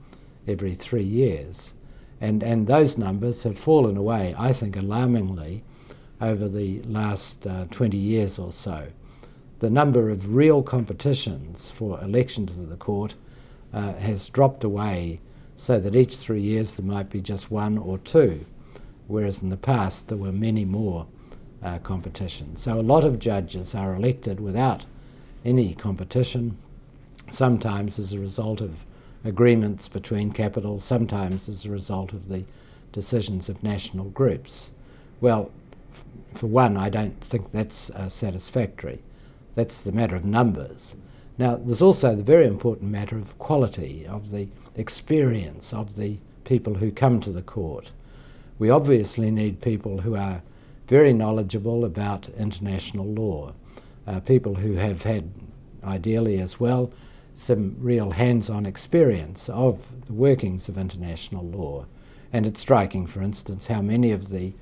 every 0.48 0.76
three 0.76 1.04
years. 1.04 1.74
And, 2.22 2.44
and 2.44 2.68
those 2.68 2.98
numbers 2.98 3.44
have 3.44 3.58
fallen 3.60 3.98
away, 3.98 4.36
I 4.38 4.54
think, 4.54 4.78
alarmingly 4.78 5.64
over 6.22 6.48
the 6.48 6.82
last 6.84 7.46
uh, 7.46 7.66
20 7.72 7.98
years 7.98 8.40
or 8.40 8.52
so. 8.52 8.88
The 9.60 9.70
number 9.70 10.10
of 10.10 10.36
real 10.36 10.62
competitions 10.62 11.72
for 11.72 12.02
election 12.02 12.46
to 12.48 12.54
the 12.54 12.76
court 12.76 13.16
uh, 13.74 13.94
has 13.94 14.30
dropped 14.30 14.64
away 14.64 15.20
so 15.56 15.80
that 15.80 15.96
each 15.96 16.18
three 16.18 16.42
years 16.42 16.76
there 16.76 16.86
might 16.86 17.10
be 17.10 17.22
just 17.22 17.52
one 17.52 17.78
or 17.78 17.98
two, 17.98 18.46
whereas 19.08 19.42
in 19.42 19.50
the 19.50 19.58
past 19.58 20.10
there 20.10 20.18
were 20.18 20.32
many 20.32 20.66
more 20.66 21.08
uh, 21.64 21.80
competitions. 21.80 22.62
So 22.62 22.80
a 22.80 22.82
lot 22.82 23.04
of 23.04 23.20
judges 23.20 23.74
are 23.74 23.96
elected 23.96 24.40
without 24.40 24.86
any 25.46 25.74
competition, 25.74 26.58
sometimes 27.30 28.00
as 28.00 28.14
a 28.14 28.20
result 28.20 28.62
of 28.62 28.86
agreements 29.24 29.88
between 29.88 30.32
capitals, 30.32 30.84
sometimes 30.84 31.48
as 31.48 31.66
a 31.66 31.72
result 31.72 32.12
of 32.14 32.28
the 32.28 32.44
decisions 32.92 33.50
of 33.50 33.64
national 33.64 34.06
groups. 34.10 34.72
Well, 35.22 35.52
for 36.38 36.48
one, 36.48 36.78
I 36.78 36.90
don't 36.90 37.20
think 37.22 37.52
that's 37.52 37.90
uh, 37.92 38.10
satisfactory. 38.10 39.00
That's 39.56 39.84
the 39.84 39.92
matter 39.92 40.16
of 40.16 40.26
numbers. 40.26 40.96
Now, 41.38 41.56
there's 41.56 41.82
also 41.82 42.16
the 42.16 42.24
very 42.24 42.46
important 42.46 42.92
matter 42.92 43.18
of 43.18 43.38
quality, 43.40 44.06
of 44.06 44.32
the 44.32 44.48
experience 44.76 45.74
of 45.74 45.96
the 45.96 46.20
people 46.44 46.76
who 46.76 46.92
come 46.92 47.20
to 47.22 47.32
the 47.32 47.42
court. 47.42 47.92
We 48.60 48.70
obviously 48.70 49.32
need 49.32 49.62
people 49.62 50.02
who 50.02 50.16
are 50.16 50.44
very 50.88 51.14
knowledgeable 51.14 51.86
about 51.86 52.30
international 52.38 53.06
law, 53.06 53.54
uh, 54.06 54.20
people 54.20 54.56
who 54.56 54.74
have 54.74 55.04
had, 55.04 55.32
ideally 55.84 56.40
as 56.40 56.60
well, 56.60 56.92
some 57.34 57.76
real 57.80 58.12
hands 58.12 58.50
on 58.50 58.66
experience 58.66 59.50
of 59.50 60.06
the 60.06 60.14
workings 60.14 60.70
of 60.70 60.78
international 60.78 61.46
law. 61.46 61.86
And 62.32 62.46
it's 62.46 62.60
striking, 62.60 63.08
for 63.08 63.22
instance, 63.22 63.68
how 63.68 63.82
many 63.82 64.12
of 64.12 64.30
the 64.30 64.54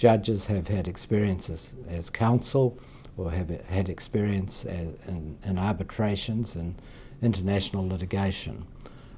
judges 0.00 0.46
have 0.46 0.66
had 0.66 0.88
experiences 0.88 1.74
as, 1.86 2.08
counsel 2.08 2.78
or 3.18 3.30
have 3.30 3.50
had 3.66 3.90
experience 3.90 4.64
as, 4.64 4.88
in, 5.06 5.36
in, 5.44 5.58
arbitrations 5.58 6.56
and 6.56 6.74
international 7.20 7.86
litigation. 7.86 8.64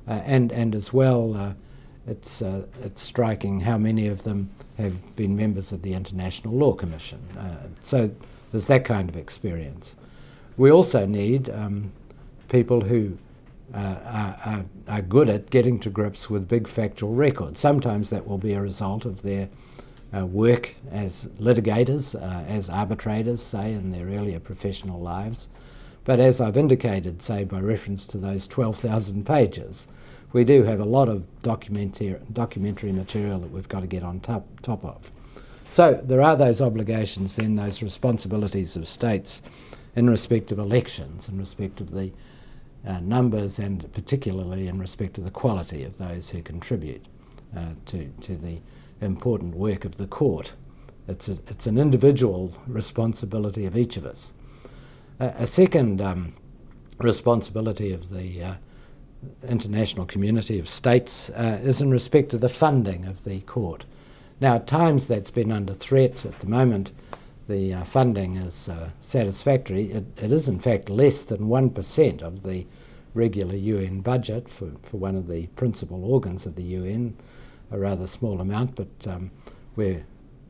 Uh, 0.08 0.20
and, 0.24 0.50
and 0.50 0.74
as 0.74 0.92
well, 0.92 1.36
uh, 1.36 1.52
it's, 2.08 2.42
uh, 2.42 2.66
it's 2.82 3.00
striking 3.00 3.60
how 3.60 3.78
many 3.78 4.08
of 4.08 4.24
them 4.24 4.50
have 4.76 5.14
been 5.14 5.36
members 5.36 5.70
of 5.72 5.82
the 5.82 5.94
International 5.94 6.52
Law 6.52 6.72
Commission. 6.72 7.20
Uh, 7.38 7.68
so 7.80 8.10
there's 8.50 8.66
that 8.66 8.84
kind 8.84 9.08
of 9.08 9.16
experience. 9.16 9.94
We 10.56 10.72
also 10.72 11.06
need 11.06 11.48
um, 11.48 11.92
people 12.48 12.80
who 12.80 13.16
uh, 13.72 14.34
are, 14.44 14.64
are, 14.88 15.02
good 15.02 15.28
at 15.28 15.48
getting 15.50 15.78
to 15.78 15.90
grips 15.90 16.28
with 16.28 16.48
big 16.48 16.66
factual 16.66 17.14
records. 17.14 17.60
Sometimes 17.60 18.10
that 18.10 18.26
will 18.26 18.36
be 18.36 18.52
a 18.52 18.60
result 18.60 19.04
of 19.04 19.22
their 19.22 19.48
uh, 20.16 20.26
work 20.26 20.74
as 20.90 21.26
litigators, 21.40 22.14
uh, 22.14 22.44
as 22.44 22.68
arbitrators, 22.68 23.42
say, 23.42 23.72
in 23.72 23.90
their 23.90 24.06
earlier 24.06 24.40
professional 24.40 25.00
lives. 25.00 25.48
But 26.04 26.20
as 26.20 26.40
I've 26.40 26.56
indicated, 26.56 27.22
say, 27.22 27.44
by 27.44 27.60
reference 27.60 28.06
to 28.08 28.18
those 28.18 28.46
12,000 28.46 29.24
pages, 29.24 29.88
we 30.32 30.44
do 30.44 30.64
have 30.64 30.80
a 30.80 30.84
lot 30.84 31.08
of 31.08 31.26
documentary, 31.42 32.16
documentary 32.32 32.92
material 32.92 33.38
that 33.40 33.50
we've 33.50 33.68
got 33.68 33.80
to 33.80 33.86
get 33.86 34.02
on 34.02 34.20
top, 34.20 34.46
top 34.62 34.84
of. 34.84 35.10
So 35.68 36.00
there 36.04 36.20
are 36.20 36.36
those 36.36 36.60
obligations, 36.60 37.36
then, 37.36 37.56
those 37.56 37.82
responsibilities 37.82 38.76
of 38.76 38.86
states 38.86 39.42
in 39.94 40.08
respect 40.08 40.52
of 40.52 40.58
elections, 40.58 41.28
in 41.28 41.38
respect 41.38 41.80
of 41.80 41.90
the 41.90 42.12
uh, 42.86 43.00
numbers 43.00 43.58
and 43.58 43.90
particularly 43.92 44.66
in 44.66 44.78
respect 44.78 45.14
to 45.14 45.20
the 45.20 45.30
quality 45.30 45.84
of 45.84 45.98
those 45.98 46.30
who 46.30 46.42
contribute. 46.42 47.06
uh, 47.56 47.66
to, 47.86 48.08
to 48.20 48.36
the 48.36 48.60
important 49.02 49.54
work 49.54 49.84
of 49.84 49.96
the 49.96 50.06
court. 50.06 50.54
It's, 51.08 51.28
a, 51.28 51.32
it's 51.48 51.66
an 51.66 51.78
individual 51.78 52.56
responsibility 52.66 53.66
of 53.66 53.76
each 53.76 53.96
of 53.96 54.06
us. 54.06 54.32
a 55.18 55.46
second 55.46 56.00
um, 56.00 56.34
responsibility 56.98 57.92
of 57.92 58.10
the 58.10 58.42
uh, 58.42 58.54
international 59.48 60.06
community 60.06 60.58
of 60.58 60.68
states 60.68 61.30
uh, 61.30 61.60
is 61.62 61.80
in 61.80 61.90
respect 61.90 62.30
to 62.30 62.38
the 62.38 62.48
funding 62.48 63.04
of 63.04 63.24
the 63.24 63.40
court. 63.40 63.84
Now, 64.40 64.56
at 64.56 64.66
times 64.66 65.06
that's 65.06 65.30
been 65.30 65.52
under 65.52 65.74
threat. 65.74 66.24
At 66.24 66.40
the 66.40 66.46
moment, 66.46 66.92
the 67.48 67.74
uh, 67.74 67.84
funding 67.84 68.36
is 68.36 68.68
uh, 68.68 68.90
satisfactory. 69.00 69.92
It, 69.92 70.04
it 70.20 70.32
is, 70.32 70.48
in 70.48 70.58
fact, 70.58 70.88
less 70.88 71.24
than 71.24 71.42
1% 71.42 72.22
of 72.22 72.42
the 72.42 72.66
regular 73.14 73.54
UN 73.54 74.00
budget 74.00 74.48
for, 74.48 74.72
for 74.82 74.96
one 74.96 75.16
of 75.16 75.28
the 75.28 75.46
principal 75.48 76.04
organs 76.04 76.46
of 76.46 76.56
the 76.56 76.62
UN, 76.62 77.16
a 77.72 77.78
rather 77.78 78.06
small 78.06 78.40
amount, 78.40 78.76
but 78.76 79.06
um, 79.08 79.30
we're 79.74 80.04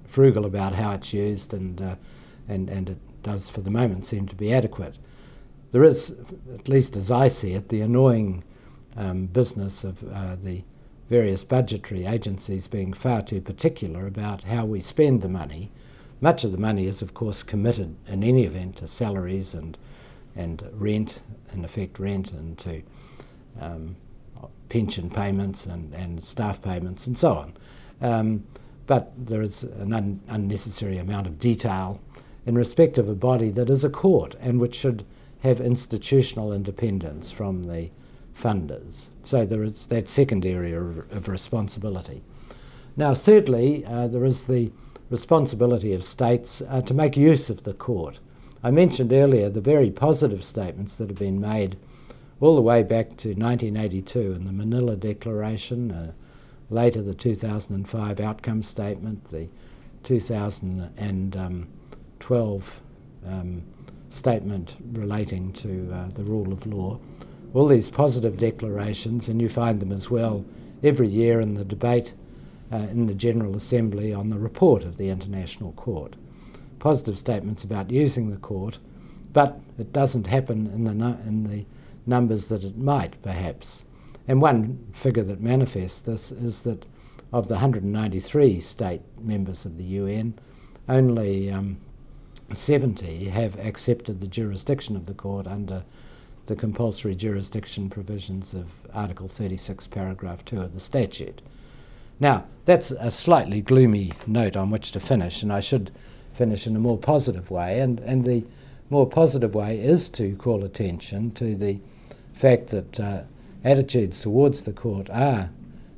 frugal 0.06 0.44
about 0.44 0.74
how 0.74 0.92
it's 0.92 1.14
used 1.14 1.54
and, 1.54 1.80
uh, 1.80 1.94
and, 2.48 2.68
and 2.68 2.90
it 2.90 2.98
does, 3.22 3.48
for 3.48 3.62
the 3.62 3.70
moment, 3.70 4.04
seem 4.04 4.26
to 4.28 4.36
be 4.36 4.52
adequate. 4.52 4.98
There 5.70 5.84
is, 5.84 6.14
at 6.52 6.68
least 6.68 6.96
as 6.96 7.10
I 7.10 7.28
see 7.28 7.52
it, 7.52 7.68
the 7.68 7.80
annoying 7.80 8.44
um, 8.96 9.26
business 9.26 9.84
of 9.84 10.04
uh, 10.12 10.36
the 10.36 10.64
various 11.08 11.44
budgetary 11.44 12.04
agencies 12.04 12.68
being 12.68 12.92
far 12.92 13.22
too 13.22 13.40
particular 13.40 14.06
about 14.06 14.44
how 14.44 14.64
we 14.64 14.80
spend 14.80 15.22
the 15.22 15.28
money. 15.28 15.70
Much 16.20 16.44
of 16.44 16.52
the 16.52 16.58
money 16.58 16.86
is, 16.86 17.02
of 17.02 17.14
course, 17.14 17.42
committed 17.42 17.96
in 18.06 18.22
any 18.22 18.44
event 18.44 18.76
to 18.76 18.86
salaries 18.86 19.54
and, 19.54 19.78
and 20.36 20.62
rent, 20.72 21.20
in 21.52 21.64
effect, 21.64 21.98
rent, 21.98 22.32
and 22.32 22.58
to 22.58 22.82
um, 23.60 23.96
pension 24.68 25.10
payments 25.10 25.66
and, 25.66 25.92
and 25.94 26.22
staff 26.22 26.62
payments 26.62 27.06
and 27.06 27.16
so 27.16 27.32
on. 27.32 27.54
Um, 28.00 28.44
but 28.86 29.12
there 29.16 29.42
is 29.42 29.62
an 29.64 29.92
un- 29.92 30.20
unnecessary 30.28 30.98
amount 30.98 31.26
of 31.26 31.38
detail 31.38 32.00
in 32.46 32.56
respect 32.56 32.98
of 32.98 33.08
a 33.08 33.14
body 33.14 33.50
that 33.50 33.70
is 33.70 33.84
a 33.84 33.90
court 33.90 34.34
and 34.40 34.60
which 34.60 34.74
should 34.74 35.04
have 35.40 35.60
institutional 35.60 36.52
independence 36.52 37.30
from 37.30 37.64
the 37.64 37.90
funders. 38.34 39.08
So 39.22 39.44
there 39.44 39.62
is 39.62 39.86
that 39.88 40.08
second 40.08 40.46
area 40.46 40.80
of, 40.80 40.98
of 41.12 41.28
responsibility. 41.28 42.22
Now, 42.96 43.14
thirdly, 43.14 43.84
uh, 43.84 44.06
there 44.06 44.24
is 44.24 44.44
the 44.44 44.70
responsibility 45.10 45.92
of 45.92 46.04
states 46.04 46.62
uh, 46.68 46.80
to 46.82 46.94
make 46.94 47.16
use 47.16 47.50
of 47.50 47.64
the 47.64 47.74
court. 47.74 48.20
I 48.62 48.70
mentioned 48.70 49.12
earlier 49.12 49.50
the 49.50 49.60
very 49.60 49.90
positive 49.90 50.44
statements 50.44 50.96
that 50.96 51.08
have 51.08 51.18
been 51.18 51.40
made 51.40 51.76
all 52.42 52.54
the 52.54 52.60
way 52.60 52.82
back 52.82 53.16
to 53.16 53.28
1982 53.28 54.32
and 54.32 54.46
the 54.46 54.52
Manila 54.52 54.96
Declaration, 54.96 55.90
uh, 55.90 56.12
later 56.68 57.00
the 57.00 57.14
2005 57.14 58.20
Outcome 58.20 58.62
Statement, 58.62 59.30
the 59.30 59.48
2012 60.02 62.82
um, 63.26 63.62
statement 64.10 64.76
relating 64.92 65.50
to 65.52 65.90
uh, 65.94 66.08
the 66.08 66.24
rule 66.24 66.52
of 66.52 66.66
law 66.66 67.00
all 67.54 67.66
these 67.66 67.90
positive 67.90 68.38
declarations, 68.38 69.28
and 69.28 69.40
you 69.40 69.48
find 69.48 69.80
them 69.80 69.92
as 69.92 70.10
well 70.10 70.44
every 70.82 71.08
year 71.08 71.40
in 71.40 71.54
the 71.54 71.64
debate 71.64 72.14
uh, 72.72 72.76
in 72.76 73.06
the 73.06 73.14
General 73.14 73.54
Assembly 73.54 74.14
on 74.14 74.30
the 74.30 74.38
report 74.38 74.84
of 74.84 74.96
the 74.96 75.10
International 75.10 75.72
Court. 75.72 76.16
Positive 76.78 77.18
statements 77.18 77.62
about 77.62 77.90
using 77.90 78.30
the 78.30 78.38
court, 78.38 78.78
but 79.32 79.60
it 79.78 79.92
doesn't 79.92 80.26
happen 80.26 80.66
in 80.68 80.84
the, 80.84 81.18
in 81.26 81.44
the 81.44 81.64
numbers 82.06 82.48
that 82.48 82.64
it 82.64 82.76
might, 82.76 83.20
perhaps. 83.22 83.84
And 84.28 84.40
one 84.40 84.86
figure 84.92 85.24
that 85.24 85.40
manifests 85.40 86.00
this 86.00 86.32
is 86.32 86.62
that 86.62 86.84
of 87.32 87.48
the 87.48 87.54
193 87.54 88.60
state 88.60 89.02
members 89.20 89.64
of 89.64 89.78
the 89.78 89.84
UN, 89.84 90.34
only 90.88 91.50
um, 91.50 91.78
70 92.52 93.30
have 93.30 93.58
accepted 93.58 94.20
the 94.20 94.26
jurisdiction 94.26 94.96
of 94.96 95.06
the 95.06 95.14
court 95.14 95.46
under 95.46 95.84
the 96.46 96.56
compulsory 96.56 97.14
jurisdiction 97.14 97.88
provisions 97.88 98.52
of 98.52 98.86
Article 98.92 99.28
36, 99.28 99.86
paragraph 99.86 100.44
2 100.44 100.60
of 100.60 100.74
the 100.74 100.80
statute. 100.80 101.40
Now, 102.20 102.44
that's 102.64 102.90
a 102.90 103.10
slightly 103.10 103.60
gloomy 103.60 104.12
note 104.26 104.56
on 104.56 104.70
which 104.70 104.92
to 104.92 105.00
finish, 105.00 105.42
and 105.42 105.52
I 105.52 105.60
should 105.60 105.90
finish 106.32 106.66
in 106.66 106.76
a 106.76 106.80
more 106.80 106.98
positive 106.98 107.50
way. 107.50 107.80
And, 107.80 108.00
and 108.00 108.24
the 108.24 108.44
more 108.90 109.08
positive 109.08 109.54
way 109.54 109.78
is 109.80 110.08
to 110.10 110.36
call 110.36 110.64
attention 110.64 111.30
to 111.32 111.56
the 111.56 111.80
fact 112.32 112.68
that 112.68 113.00
uh, 113.00 113.22
attitudes 113.64 114.22
towards 114.22 114.62
the 114.62 114.72
court 114.72 115.08
are 115.10 115.50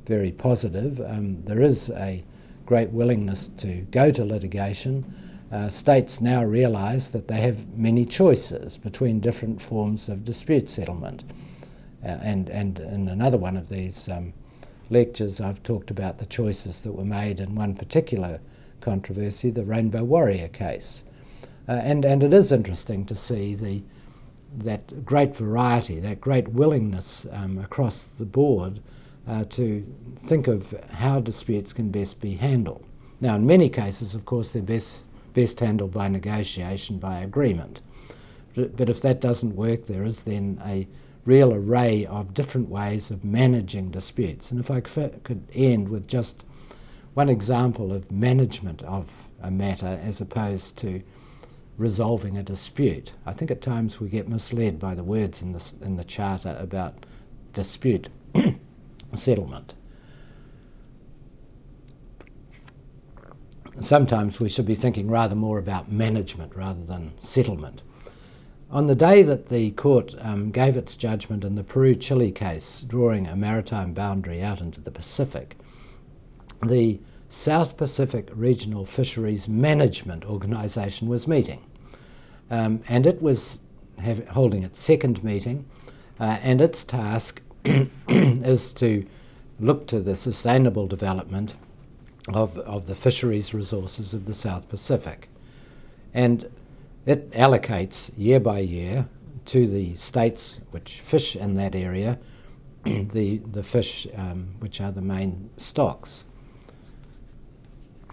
very 0.05 0.31
positive. 0.31 0.99
Um, 0.99 1.43
there 1.43 1.61
is 1.61 1.89
a 1.89 2.23
great 2.65 2.89
willingness 2.89 3.49
to 3.57 3.81
go 3.91 4.11
to 4.11 4.25
litigation 4.25 5.05
uh, 5.51 5.69
states 5.69 6.21
now 6.21 6.43
realise 6.43 7.09
that 7.09 7.27
they 7.27 7.39
have 7.41 7.77
many 7.77 8.05
choices 8.05 8.77
between 8.77 9.19
different 9.19 9.61
forms 9.61 10.09
of 10.09 10.25
dispute 10.25 10.67
settlement. 10.67 11.23
Uh, 12.03 12.17
and, 12.21 12.49
and 12.49 12.79
in 12.79 13.07
another 13.07 13.37
one 13.37 13.55
of 13.55 13.69
these 13.69 14.09
um, 14.09 14.33
lectures, 14.89 15.39
I've 15.39 15.63
talked 15.63 15.91
about 15.91 16.17
the 16.17 16.25
choices 16.25 16.83
that 16.83 16.91
were 16.91 17.05
made 17.05 17.39
in 17.39 17.55
one 17.55 17.75
particular 17.75 18.39
controversy, 18.81 19.49
the 19.49 19.63
Rainbow 19.63 20.03
Warrior 20.03 20.47
case. 20.49 21.03
Uh, 21.67 21.73
and, 21.73 22.05
and 22.05 22.23
it 22.23 22.33
is 22.33 22.51
interesting 22.51 23.05
to 23.05 23.15
see 23.15 23.55
the, 23.55 23.81
that 24.63 25.05
great 25.05 25.35
variety, 25.35 25.99
that 25.99 26.21
great 26.21 26.49
willingness 26.49 27.25
um, 27.31 27.57
across 27.57 28.07
the 28.07 28.25
board 28.25 28.79
uh, 29.27 29.43
to 29.45 29.85
think 30.17 30.47
of 30.47 30.73
how 30.91 31.19
disputes 31.19 31.73
can 31.73 31.89
best 31.89 32.19
be 32.21 32.35
handled. 32.35 32.83
Now, 33.21 33.35
in 33.35 33.45
many 33.45 33.69
cases, 33.69 34.15
of 34.15 34.25
course, 34.25 34.51
they're 34.51 34.61
best 34.61 35.03
best 35.33 35.59
handled 35.59 35.91
by 35.91 36.07
negotiation, 36.07 36.97
by 36.97 37.19
agreement. 37.19 37.81
But 38.55 38.89
if 38.89 39.01
that 39.01 39.19
doesn't 39.19 39.55
work, 39.55 39.85
there 39.85 40.05
is 40.05 40.23
then 40.23 40.61
a 40.65 40.87
real 41.25 41.53
array 41.53 42.05
of 42.05 42.33
different 42.33 42.69
ways 42.69 43.11
of 43.11 43.25
managing 43.25 43.91
disputes. 43.91 44.49
And 44.49 44.59
if 44.59 44.71
I 44.71 44.79
could 44.79 45.43
end 45.53 45.89
with 45.89 46.07
just 46.07 46.45
one 47.15 47.27
example 47.27 47.91
of 47.91 48.11
management 48.11 48.81
of 48.83 49.27
a 49.41 49.51
matter 49.51 49.99
as 50.01 50.21
opposed 50.21 50.77
to 50.77 51.01
resolving 51.77 52.37
a 52.37 52.43
dispute. 52.43 53.13
I 53.25 53.33
think 53.33 53.51
at 53.51 53.61
times 53.61 53.99
we 53.99 54.09
get 54.09 54.27
misled 54.27 54.79
by 54.79 54.95
the 54.95 55.03
words 55.03 55.41
in 55.41 55.51
the, 55.51 55.73
in 55.81 55.97
the 55.97 56.03
Charter 56.03 56.55
about 56.59 57.05
dispute 57.53 58.09
settlement. 59.13 59.73
sometimes 63.79 64.39
we 64.39 64.49
should 64.49 64.65
be 64.65 64.75
thinking 64.75 65.09
rather 65.09 65.35
more 65.35 65.59
about 65.59 65.91
management 65.91 66.55
rather 66.55 66.83
than 66.83 67.13
settlement. 67.19 67.81
On 68.71 68.87
the 68.87 68.95
day 68.95 69.21
that 69.21 69.49
the 69.49 69.71
court 69.71 70.15
um, 70.19 70.51
gave 70.51 70.75
its 70.75 70.95
judgment 70.95 71.43
in 71.43 71.55
the 71.55 71.63
Peru 71.63 71.95
Chile 71.95 72.31
case, 72.31 72.81
drawing 72.81 73.27
a 73.27 73.35
maritime 73.35 73.93
boundary 73.93 74.41
out 74.41 74.59
into 74.59 74.81
the 74.81 74.91
Pacific, 74.91 75.55
the 76.65 76.99
South 77.35 77.75
Pacific 77.75 78.29
Regional 78.33 78.85
Fisheries 78.85 79.49
Management 79.49 80.23
Organisation 80.23 81.09
was 81.09 81.27
meeting. 81.27 81.61
Um, 82.49 82.81
and 82.87 83.05
it 83.05 83.21
was 83.21 83.59
have, 83.99 84.25
holding 84.29 84.63
its 84.63 84.79
second 84.79 85.21
meeting, 85.21 85.65
uh, 86.17 86.37
and 86.41 86.61
its 86.61 86.85
task 86.85 87.41
is 88.07 88.73
to 88.75 89.05
look 89.59 89.85
to 89.87 89.99
the 89.99 90.15
sustainable 90.15 90.87
development 90.87 91.57
of, 92.29 92.57
of 92.59 92.85
the 92.85 92.95
fisheries 92.95 93.53
resources 93.53 94.13
of 94.13 94.27
the 94.27 94.33
South 94.33 94.69
Pacific. 94.69 95.27
And 96.13 96.49
it 97.05 97.29
allocates 97.31 98.11
year 98.17 98.39
by 98.39 98.59
year 98.59 99.09
to 99.47 99.67
the 99.67 99.93
states 99.95 100.61
which 100.71 101.01
fish 101.01 101.35
in 101.35 101.55
that 101.55 101.75
area 101.75 102.17
the, 102.85 103.39
the 103.39 103.61
fish 103.61 104.07
um, 104.15 104.55
which 104.59 104.79
are 104.79 104.93
the 104.93 105.01
main 105.01 105.49
stocks. 105.57 106.25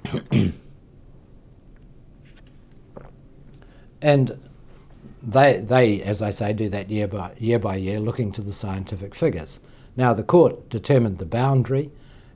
and 4.02 4.38
they, 5.22 5.60
they, 5.60 6.02
as 6.02 6.20
I 6.22 6.30
say, 6.30 6.52
do 6.52 6.68
that 6.70 6.90
year 6.90 7.06
by, 7.08 7.32
year 7.38 7.58
by 7.58 7.76
year, 7.76 8.00
looking 8.00 8.32
to 8.32 8.42
the 8.42 8.52
scientific 8.52 9.14
figures. 9.14 9.60
Now, 9.96 10.12
the 10.12 10.24
court 10.24 10.68
determined 10.68 11.18
the 11.18 11.26
boundary. 11.26 11.90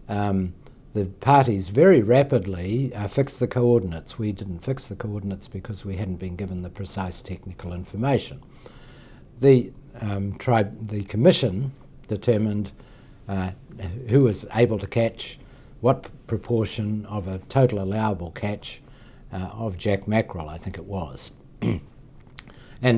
Um, 0.08 0.54
the 0.94 1.06
parties 1.06 1.68
very 1.68 2.00
rapidly 2.00 2.94
uh, 2.94 3.06
fixed 3.08 3.40
the 3.40 3.46
coordinates. 3.46 4.18
We 4.18 4.32
didn't 4.32 4.60
fix 4.60 4.88
the 4.88 4.96
coordinates 4.96 5.48
because 5.48 5.84
we 5.84 5.96
hadn't 5.96 6.16
been 6.16 6.36
given 6.36 6.62
the 6.62 6.70
precise 6.70 7.20
technical 7.20 7.72
information. 7.74 8.40
The, 9.40 9.72
um, 10.00 10.38
the 10.38 11.04
commission 11.06 11.72
determined 12.08 12.72
uh, 13.28 13.50
who 14.08 14.22
was 14.22 14.46
able 14.54 14.78
to 14.78 14.86
catch 14.86 15.38
what 15.80 16.10
proportion 16.26 17.06
of 17.06 17.28
a 17.28 17.38
total 17.48 17.80
allowable 17.80 18.30
catch 18.30 18.80
uh, 19.32 19.50
of 19.52 19.76
jack 19.78 20.08
mackerel, 20.08 20.48
I 20.48 20.58
think 20.58 20.78
it 20.78 20.84
was. 20.84 21.32
and, 21.62 21.82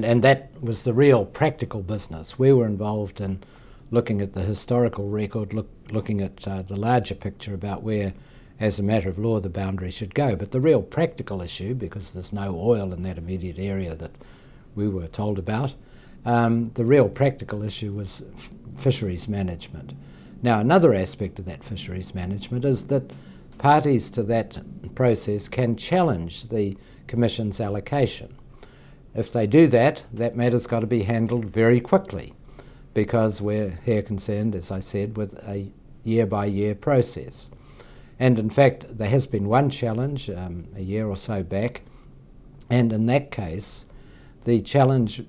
and 0.04 0.22
that 0.22 0.50
was 0.62 0.84
the 0.84 0.92
real 0.92 1.24
practical 1.24 1.82
business. 1.82 2.38
We 2.38 2.52
were 2.52 2.66
involved 2.66 3.20
in 3.20 3.42
looking 3.90 4.20
at 4.20 4.34
the 4.34 4.42
historical 4.42 5.08
record, 5.08 5.52
look, 5.52 5.68
looking 5.90 6.20
at 6.20 6.46
uh, 6.46 6.62
the 6.62 6.78
larger 6.78 7.14
picture 7.14 7.54
about 7.54 7.82
where, 7.82 8.12
as 8.60 8.78
a 8.78 8.82
matter 8.82 9.08
of 9.08 9.18
law, 9.18 9.40
the 9.40 9.48
boundary 9.48 9.90
should 9.90 10.14
go. 10.14 10.36
But 10.36 10.50
the 10.50 10.60
real 10.60 10.82
practical 10.82 11.40
issue, 11.40 11.74
because 11.74 12.12
there's 12.12 12.32
no 12.32 12.58
oil 12.58 12.92
in 12.92 13.02
that 13.02 13.18
immediate 13.18 13.58
area 13.58 13.94
that 13.94 14.12
we 14.74 14.88
were 14.88 15.06
told 15.06 15.38
about, 15.38 15.74
um, 16.24 16.66
the 16.74 16.84
real 16.84 17.08
practical 17.08 17.62
issue 17.62 17.92
was 17.92 18.22
f- 18.36 18.50
fisheries 18.76 19.28
management. 19.28 19.94
Now, 20.42 20.60
another 20.60 20.94
aspect 20.94 21.38
of 21.38 21.44
that 21.46 21.64
fisheries 21.64 22.14
management 22.14 22.64
is 22.64 22.86
that 22.86 23.12
parties 23.58 24.10
to 24.10 24.22
that 24.24 24.60
process 24.94 25.48
can 25.48 25.76
challenge 25.76 26.48
the 26.48 26.76
Commission's 27.06 27.60
allocation. 27.60 28.34
If 29.14 29.32
they 29.32 29.46
do 29.46 29.66
that, 29.68 30.04
that 30.12 30.36
matter's 30.36 30.66
got 30.66 30.80
to 30.80 30.86
be 30.86 31.02
handled 31.02 31.46
very 31.46 31.80
quickly 31.80 32.34
because 32.94 33.42
we're 33.42 33.78
here 33.84 34.02
concerned, 34.02 34.54
as 34.54 34.70
I 34.70 34.80
said, 34.80 35.16
with 35.16 35.34
a 35.46 35.72
year 36.04 36.26
by 36.26 36.46
year 36.46 36.74
process. 36.74 37.50
And 38.18 38.38
in 38.38 38.50
fact, 38.50 38.98
there 38.98 39.08
has 39.08 39.26
been 39.26 39.44
one 39.44 39.70
challenge 39.70 40.28
um, 40.30 40.66
a 40.76 40.80
year 40.80 41.06
or 41.06 41.16
so 41.16 41.42
back, 41.42 41.82
and 42.70 42.92
in 42.92 43.06
that 43.06 43.30
case, 43.30 43.86
the 44.44 44.60
challenge 44.60 45.22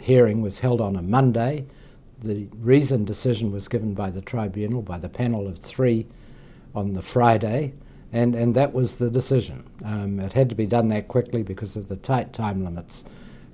hearing 0.00 0.42
was 0.42 0.60
held 0.60 0.80
on 0.80 0.96
a 0.96 1.02
Monday. 1.02 1.66
The 2.24 2.48
reasoned 2.58 3.06
decision 3.06 3.52
was 3.52 3.68
given 3.68 3.92
by 3.92 4.08
the 4.08 4.22
tribunal, 4.22 4.80
by 4.80 4.98
the 4.98 5.10
panel 5.10 5.46
of 5.46 5.58
three, 5.58 6.06
on 6.74 6.94
the 6.94 7.02
Friday, 7.02 7.74
and, 8.12 8.34
and 8.34 8.54
that 8.54 8.72
was 8.72 8.96
the 8.96 9.10
decision. 9.10 9.62
Um, 9.84 10.18
it 10.20 10.32
had 10.32 10.48
to 10.48 10.54
be 10.54 10.64
done 10.64 10.88
that 10.88 11.06
quickly 11.06 11.42
because 11.42 11.76
of 11.76 11.88
the 11.88 11.96
tight 11.96 12.32
time 12.32 12.64
limits 12.64 13.04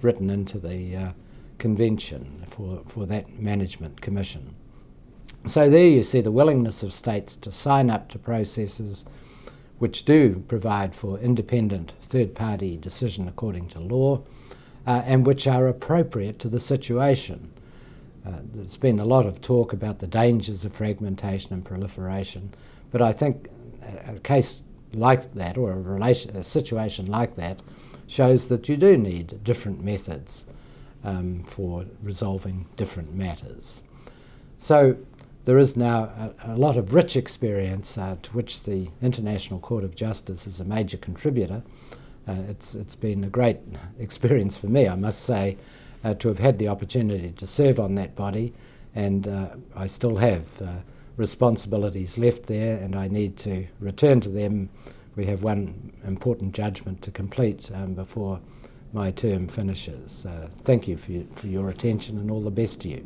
written 0.02 0.30
into 0.30 0.58
the 0.58 0.96
uh, 0.96 1.12
convention 1.58 2.46
for, 2.48 2.82
for 2.86 3.06
that 3.06 3.40
management 3.40 4.00
commission. 4.00 4.54
So 5.46 5.68
there 5.68 5.88
you 5.88 6.04
see 6.04 6.20
the 6.20 6.30
willingness 6.30 6.84
of 6.84 6.92
states 6.92 7.34
to 7.36 7.50
sign 7.50 7.90
up 7.90 8.08
to 8.10 8.18
processes 8.18 9.04
which 9.78 10.04
do 10.04 10.44
provide 10.46 10.94
for 10.94 11.18
independent 11.18 11.94
third 12.00 12.34
party 12.34 12.76
decision 12.76 13.26
according 13.26 13.66
to 13.68 13.80
law 13.80 14.22
uh, 14.86 15.02
and 15.04 15.26
which 15.26 15.46
are 15.46 15.66
appropriate 15.66 16.38
to 16.38 16.48
the 16.48 16.60
situation. 16.60 17.50
Uh, 18.26 18.40
there's 18.52 18.76
been 18.76 18.98
a 18.98 19.04
lot 19.04 19.26
of 19.26 19.40
talk 19.40 19.72
about 19.72 19.98
the 19.98 20.06
dangers 20.06 20.64
of 20.64 20.72
fragmentation 20.72 21.52
and 21.52 21.64
proliferation, 21.64 22.52
but 22.90 23.00
I 23.00 23.12
think 23.12 23.48
a, 23.82 24.16
a 24.16 24.18
case 24.20 24.62
like 24.92 25.32
that 25.34 25.56
or 25.56 25.72
a, 25.72 25.80
relation, 25.80 26.36
a 26.36 26.42
situation 26.42 27.06
like 27.06 27.36
that 27.36 27.62
shows 28.06 28.48
that 28.48 28.68
you 28.68 28.76
do 28.76 28.96
need 28.96 29.42
different 29.44 29.82
methods 29.82 30.46
um, 31.04 31.44
for 31.44 31.86
resolving 32.02 32.66
different 32.76 33.14
matters. 33.14 33.82
So 34.58 34.96
there 35.44 35.58
is 35.58 35.76
now 35.76 36.34
a, 36.44 36.52
a 36.52 36.56
lot 36.56 36.76
of 36.76 36.92
rich 36.92 37.16
experience 37.16 37.96
uh, 37.96 38.16
to 38.22 38.32
which 38.32 38.62
the 38.64 38.88
International 39.00 39.58
Court 39.58 39.84
of 39.84 39.94
Justice 39.94 40.46
is 40.46 40.60
a 40.60 40.64
major 40.64 40.98
contributor. 40.98 41.62
Uh, 42.28 42.36
it's, 42.48 42.74
it's 42.74 42.94
been 42.94 43.24
a 43.24 43.28
great 43.28 43.58
experience 43.98 44.56
for 44.56 44.66
me, 44.66 44.86
I 44.86 44.96
must 44.96 45.20
say, 45.20 45.56
uh, 46.04 46.14
to 46.14 46.28
have 46.28 46.38
had 46.38 46.58
the 46.58 46.68
opportunity 46.68 47.32
to 47.32 47.46
serve 47.46 47.78
on 47.78 47.94
that 47.96 48.14
body, 48.14 48.52
and 48.94 49.28
uh, 49.28 49.50
I 49.76 49.86
still 49.86 50.16
have 50.16 50.60
uh, 50.62 50.80
responsibilities 51.16 52.18
left 52.18 52.46
there, 52.46 52.78
and 52.78 52.96
I 52.96 53.08
need 53.08 53.36
to 53.38 53.66
return 53.78 54.20
to 54.22 54.28
them. 54.28 54.70
We 55.16 55.26
have 55.26 55.42
one 55.42 55.92
important 56.06 56.54
judgment 56.54 57.02
to 57.02 57.10
complete 57.10 57.70
um, 57.74 57.94
before 57.94 58.40
my 58.92 59.10
term 59.10 59.46
finishes. 59.46 60.26
Uh, 60.26 60.48
thank 60.62 60.88
you 60.88 60.96
for, 60.96 61.12
for 61.34 61.46
your 61.46 61.68
attention 61.68 62.18
and 62.18 62.30
all 62.30 62.40
the 62.40 62.50
best 62.50 62.80
to 62.82 62.88
you. 62.88 63.04